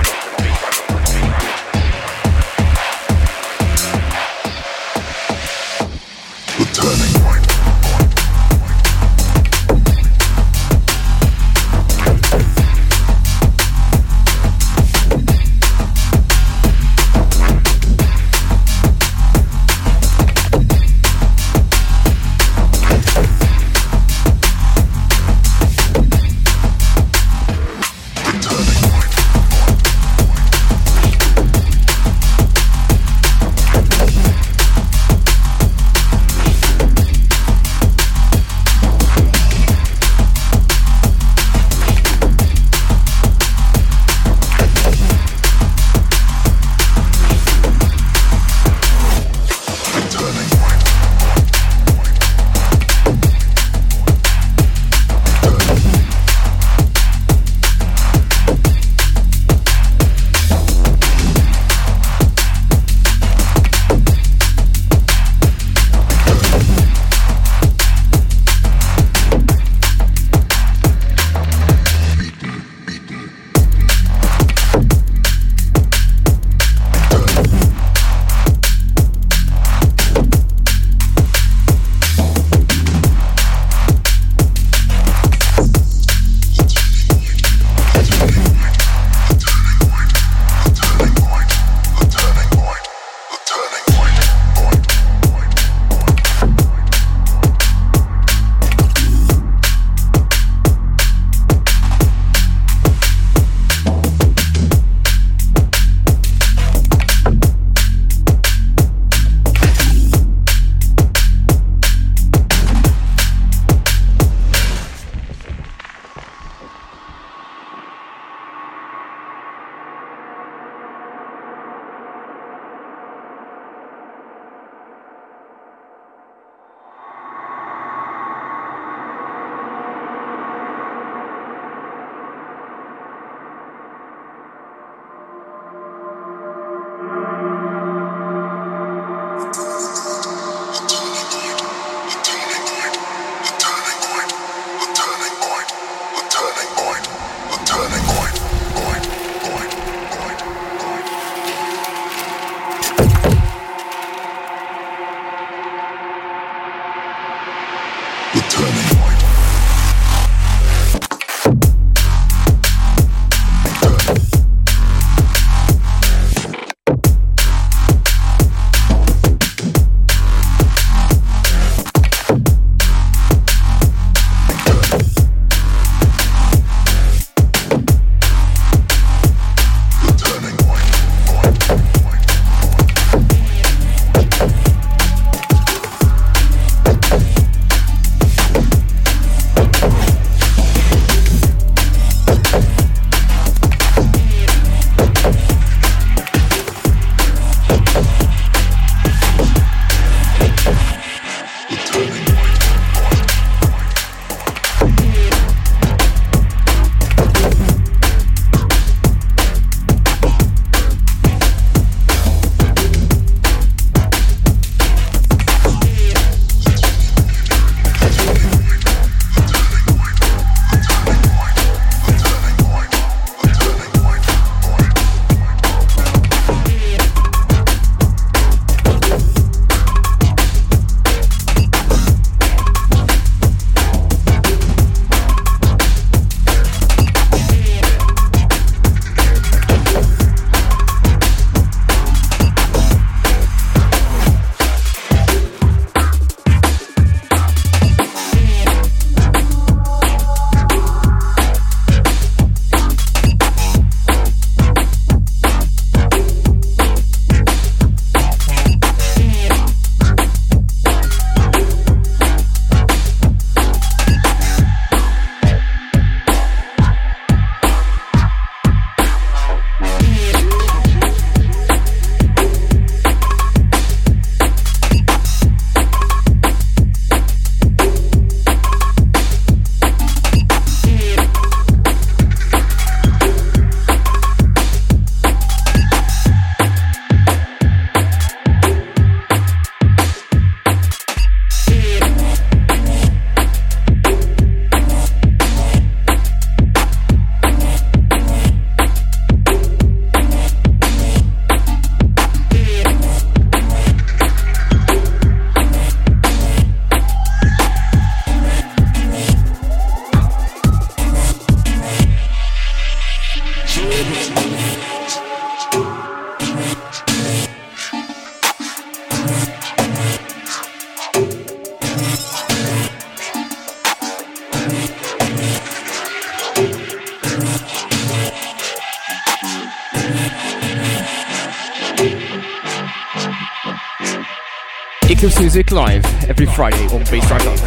Music 335.60 335.73
live 335.73 336.06
every 336.30 336.45
Friday 336.45 336.86
on 336.86 337.02
bassdrive.com. 337.02 337.59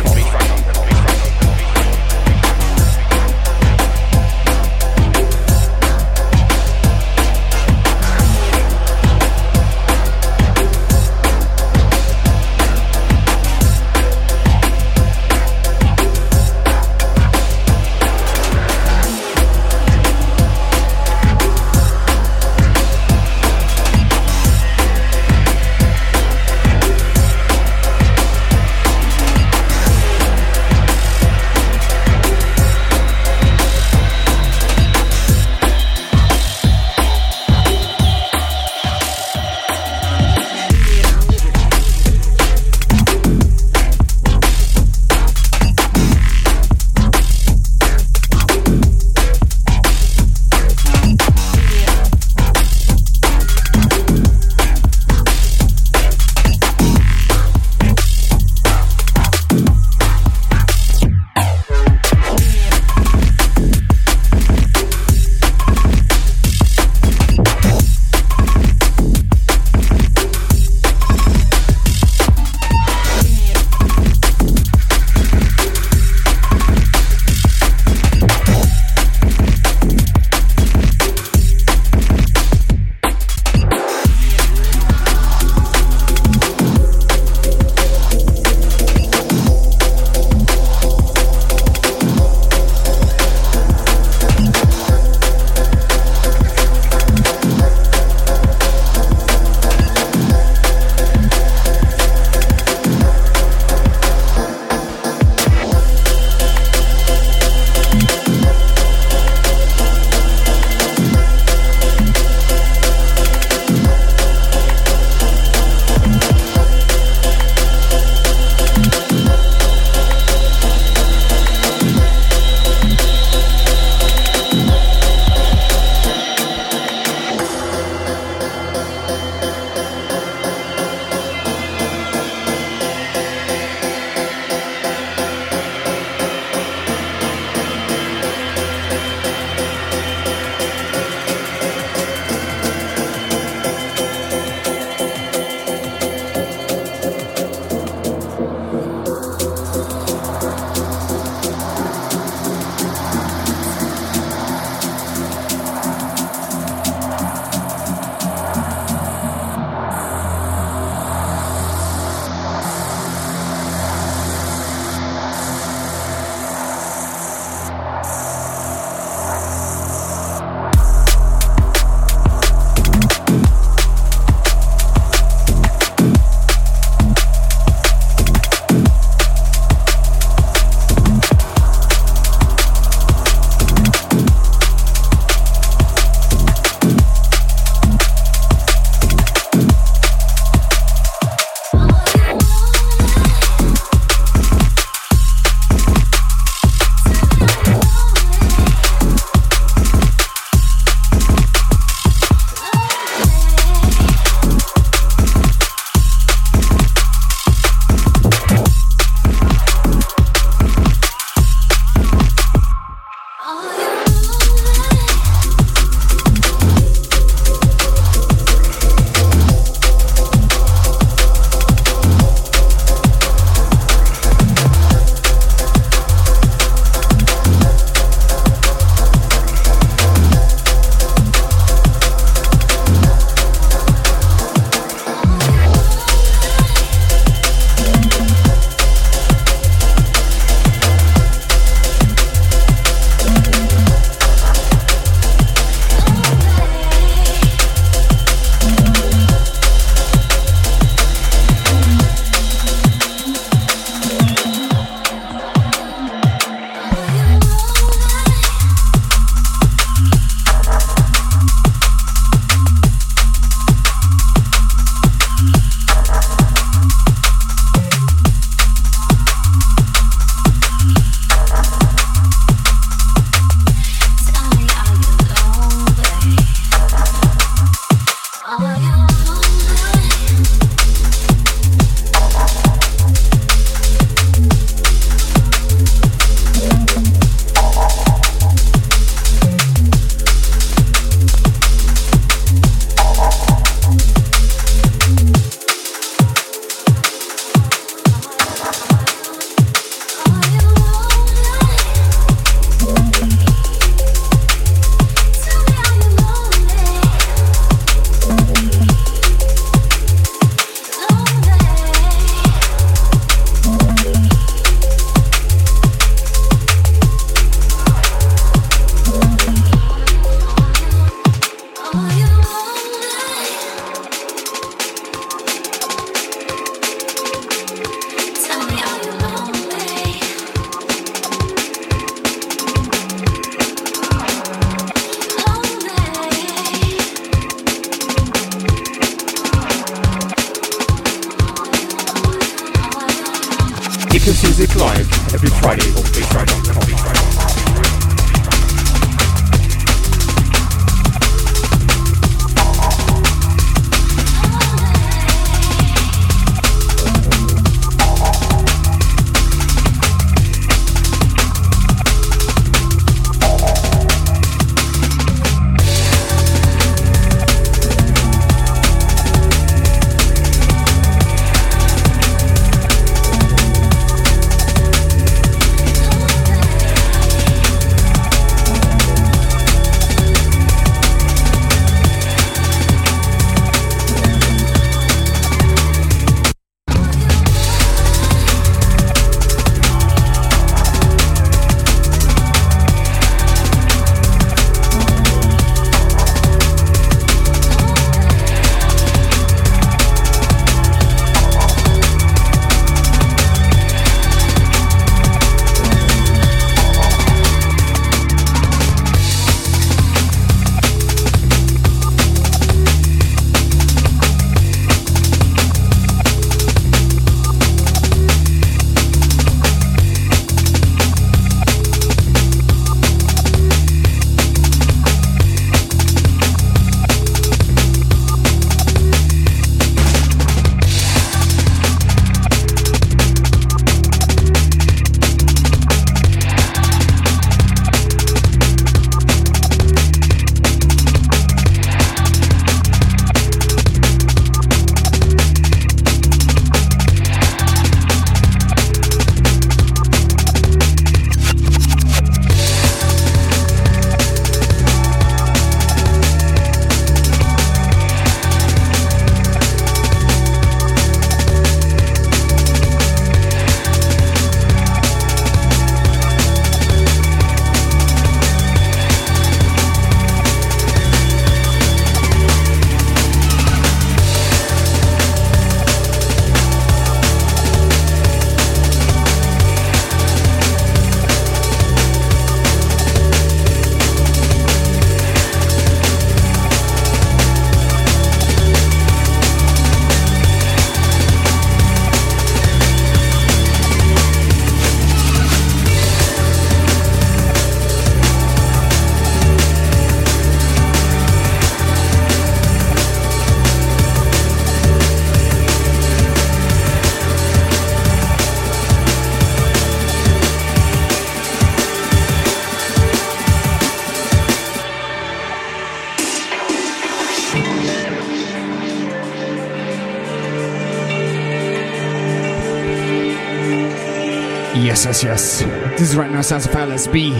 Yes, 525.12 525.22
yes. 525.22 525.60
This 525.98 526.08
is 526.08 526.16
right 526.16 526.30
now 526.30 526.40
sounds 526.40 526.64
of 526.64 526.72
LSB. 526.72 527.34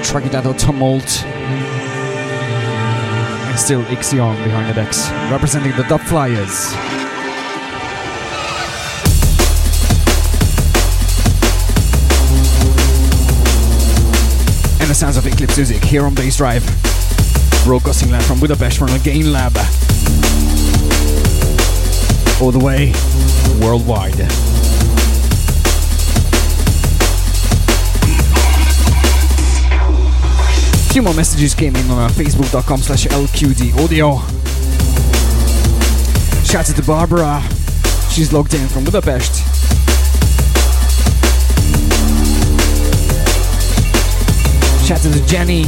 Of 0.00 0.56
Tumult. 0.56 1.22
And 3.44 3.58
still 3.58 3.82
Ixion 3.82 4.42
behind 4.42 4.70
the 4.70 4.72
decks, 4.72 5.10
representing 5.30 5.76
the 5.76 5.82
Dub 5.82 6.00
Flyers. 6.00 6.72
And 14.80 14.88
the 14.88 14.94
sounds 14.94 15.18
of 15.18 15.26
Eclipse 15.26 15.58
Music 15.58 15.84
here 15.84 16.06
on 16.06 16.14
Bassdrive. 16.14 16.64
Broadcasting 17.66 18.10
live 18.10 18.24
from 18.24 18.40
Budapest 18.40 18.78
from 18.78 18.86
the 18.88 18.98
Gain 19.00 19.30
Lab. 19.30 19.58
All 22.40 22.50
the 22.50 22.64
way 22.64 22.94
worldwide. 23.60 24.45
Few 30.96 31.02
more 31.02 31.12
messages 31.12 31.54
came 31.54 31.76
in 31.76 31.90
on 31.90 31.98
uh, 31.98 32.08
facebook.com 32.08 32.78
slash 32.78 33.04
lqd 33.04 33.84
audio. 33.84 34.16
Shout 36.42 36.70
out 36.70 36.76
to 36.76 36.82
barbara. 36.84 37.42
She's 38.10 38.32
logged 38.32 38.54
in 38.54 38.66
from 38.66 38.84
budapest. 38.84 39.44
Shout 44.86 45.04
out 45.04 45.12
to 45.12 45.26
jenny. 45.26 45.64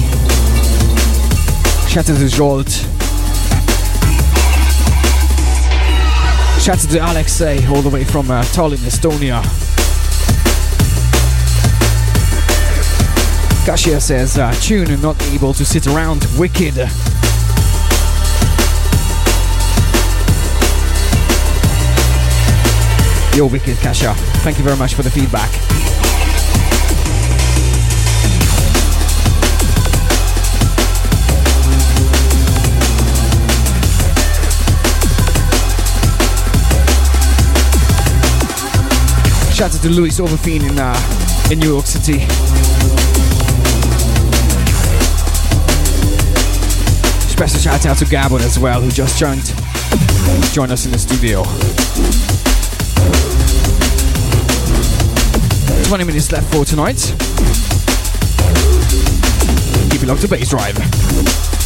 Shout 1.91 2.09
out 2.09 2.17
to 2.17 2.29
jolt. 2.31 2.71
Shout 6.59 6.83
out 6.83 6.91
to 6.91 6.99
alexei 7.01 7.67
all 7.67 7.83
the 7.83 7.91
way 7.93 8.03
from 8.03 8.31
uh, 8.31 8.43
tallinn 8.45 8.79
estonia 8.79 9.68
Kashia 13.69 14.01
says, 14.01 14.39
uh, 14.39 14.51
tune 14.63 14.91
and 14.91 15.03
not 15.03 15.23
able 15.25 15.53
to 15.53 15.63
sit 15.63 15.87
around. 15.87 16.27
Wicked. 16.39 16.75
Yo, 23.37 23.45
Wicked 23.45 23.77
Kasha. 23.77 24.15
Thank 24.41 24.57
you 24.57 24.65
very 24.65 24.79
much 24.79 24.95
for 24.95 25.03
the 25.03 25.11
feedback. 25.11 25.51
Shout 39.53 39.75
out 39.75 39.83
to 39.83 39.91
Louis 39.91 40.19
Overfeen 40.19 40.63
in, 40.63 40.79
uh, 40.79 41.51
in 41.53 41.59
New 41.59 41.69
York 41.75 41.85
City. 41.85 42.98
Special 47.39 47.61
shout 47.61 47.87
out 47.87 47.97
to 47.99 48.05
Gabon 48.05 48.41
as 48.41 48.59
well, 48.59 48.81
who 48.81 48.91
just 48.91 49.17
joined 49.17 49.55
joined 50.53 50.73
us 50.73 50.87
in 50.87 50.91
the 50.91 50.99
studio. 50.99 51.45
20 55.85 56.03
minutes 56.03 56.33
left 56.33 56.53
for 56.53 56.65
tonight. 56.65 56.97
Keep 59.89 60.03
it 60.03 60.09
locked 60.09 60.23
to 60.23 60.27
Bassdrive. 60.27 61.58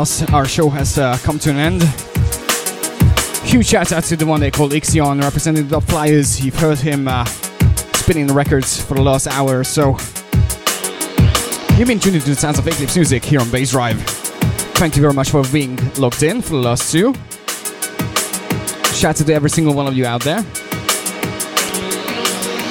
Else, 0.00 0.22
our 0.32 0.46
show 0.46 0.70
has 0.70 0.96
uh, 0.96 1.18
come 1.18 1.38
to 1.40 1.50
an 1.50 1.58
end. 1.58 1.82
Huge 3.44 3.66
shout 3.66 3.92
out 3.92 4.02
to 4.04 4.16
the 4.16 4.24
one 4.24 4.40
they 4.40 4.50
call 4.50 4.70
Ixion, 4.70 5.20
representing 5.20 5.68
the 5.68 5.78
Flyers. 5.78 6.42
You've 6.42 6.54
heard 6.54 6.78
him 6.78 7.06
uh, 7.06 7.26
spinning 7.26 8.26
the 8.26 8.32
records 8.32 8.80
for 8.80 8.94
the 8.94 9.02
last 9.02 9.26
hour 9.26 9.58
or 9.58 9.64
so. 9.64 9.90
You've 11.76 11.86
been 11.86 12.00
tuned 12.00 12.16
into 12.16 12.30
the 12.30 12.34
sounds 12.34 12.58
of 12.58 12.66
Eclipse 12.66 12.96
Music 12.96 13.22
here 13.22 13.40
on 13.40 13.48
Bassdrive. 13.48 13.98
Thank 14.78 14.96
you 14.96 15.02
very 15.02 15.12
much 15.12 15.28
for 15.28 15.44
being 15.52 15.76
locked 15.96 16.22
in 16.22 16.40
for 16.40 16.54
the 16.54 16.62
last 16.62 16.90
two. 16.90 17.12
Shout 18.94 19.20
out 19.20 19.26
to 19.26 19.34
every 19.34 19.50
single 19.50 19.74
one 19.74 19.86
of 19.86 19.94
you 19.94 20.06
out 20.06 20.22
there. 20.22 20.38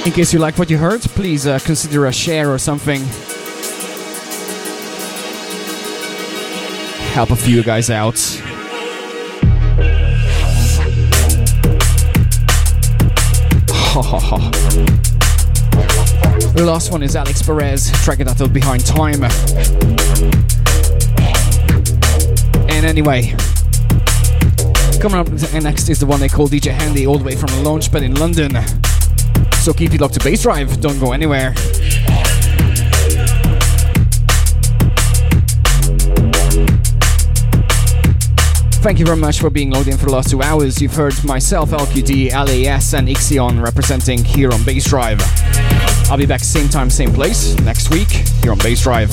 In 0.04 0.12
case 0.14 0.34
you 0.34 0.40
like 0.40 0.58
what 0.58 0.72
you 0.72 0.80
heard, 0.80 1.02
please 1.02 1.46
uh, 1.46 1.60
consider 1.60 2.08
a 2.08 2.12
share 2.12 2.52
or 2.52 2.58
something. 2.58 3.04
Help 7.20 7.32
a 7.32 7.36
few 7.36 7.62
guys 7.64 7.90
out. 7.90 8.16
The 16.54 16.64
last 16.66 16.94
one 16.94 17.04
is 17.04 17.18
Alex 17.18 17.42
Perez, 17.42 17.92
track 18.04 18.20
that 18.20 18.40
out 18.40 18.54
behind 18.54 18.86
time. 18.86 19.24
And 22.70 22.86
anyway, 22.86 23.36
coming 25.02 25.20
up 25.20 25.28
next 25.62 25.90
is 25.90 26.00
the 26.00 26.06
one 26.06 26.22
they 26.22 26.30
call 26.30 26.48
DJ 26.48 26.72
Handy, 26.72 27.06
all 27.06 27.18
the 27.18 27.26
way 27.26 27.36
from 27.36 27.48
the 27.48 27.70
Launchpad 27.70 28.02
in 28.02 28.16
London. 28.16 28.52
So 29.58 29.74
keep 29.74 29.94
it 29.94 30.00
locked 30.00 30.14
to 30.14 30.22
Bassdrive, 30.22 30.80
don't 30.80 31.00
go 31.02 31.12
anywhere. 31.12 31.54
Thank 38.82 38.98
you 38.98 39.06
very 39.06 39.18
much 39.18 39.42
for 39.42 39.50
being 39.50 39.72
logged 39.72 39.90
in 39.90 39.98
for 39.98 40.06
the 40.06 40.14
last 40.14 40.30
two 40.30 40.42
hours. 40.42 40.82
You've 40.82 40.96
heard 40.96 41.14
myself, 41.26 41.72
LQD, 41.72 42.32
LAS, 42.32 42.94
and 42.94 43.10
Ixion 43.10 43.62
representing 43.62 44.24
here 44.24 44.54
on 44.54 44.62
Bassdrive. 44.62 45.20
I'll 46.10 46.18
be 46.18 46.26
back 46.26 46.40
same 46.40 46.70
time, 46.70 46.90
same 46.90 47.12
place 47.12 47.56
next 47.60 47.92
week 47.92 48.10
here 48.10 48.54
on 48.54 48.58
Bassdrive. 48.60 49.12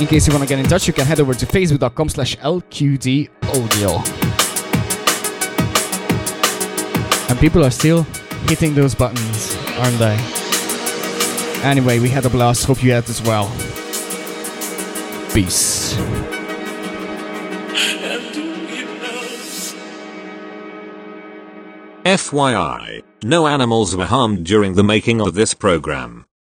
In 0.00 0.06
case 0.06 0.26
you 0.26 0.32
want 0.32 0.42
to 0.42 0.48
get 0.48 0.58
in 0.58 0.64
touch, 0.64 0.86
you 0.86 0.94
can 0.94 1.04
head 1.04 1.20
over 1.20 1.34
to 1.34 1.44
facebook.com 1.44 2.08
slash 2.08 2.36
lqdaudio. 2.38 3.30
And 7.30 7.38
people 7.38 7.62
are 7.64 7.70
still 7.70 8.04
hitting 8.48 8.74
those 8.74 8.94
buttons, 8.94 9.56
aren't 9.76 9.98
they? 9.98 10.37
Anyway, 11.62 11.98
we 11.98 12.08
had 12.08 12.24
a 12.24 12.30
blast. 12.30 12.66
Hope 12.66 12.82
you 12.82 12.92
had 12.92 13.08
as 13.08 13.20
well. 13.22 13.48
Peace. 15.32 15.94
FYI, 22.04 23.02
no 23.22 23.46
animals 23.46 23.94
were 23.94 24.06
harmed 24.06 24.46
during 24.46 24.74
the 24.74 24.82
making 24.82 25.20
of 25.20 25.34
this 25.34 25.52
program. 25.52 26.27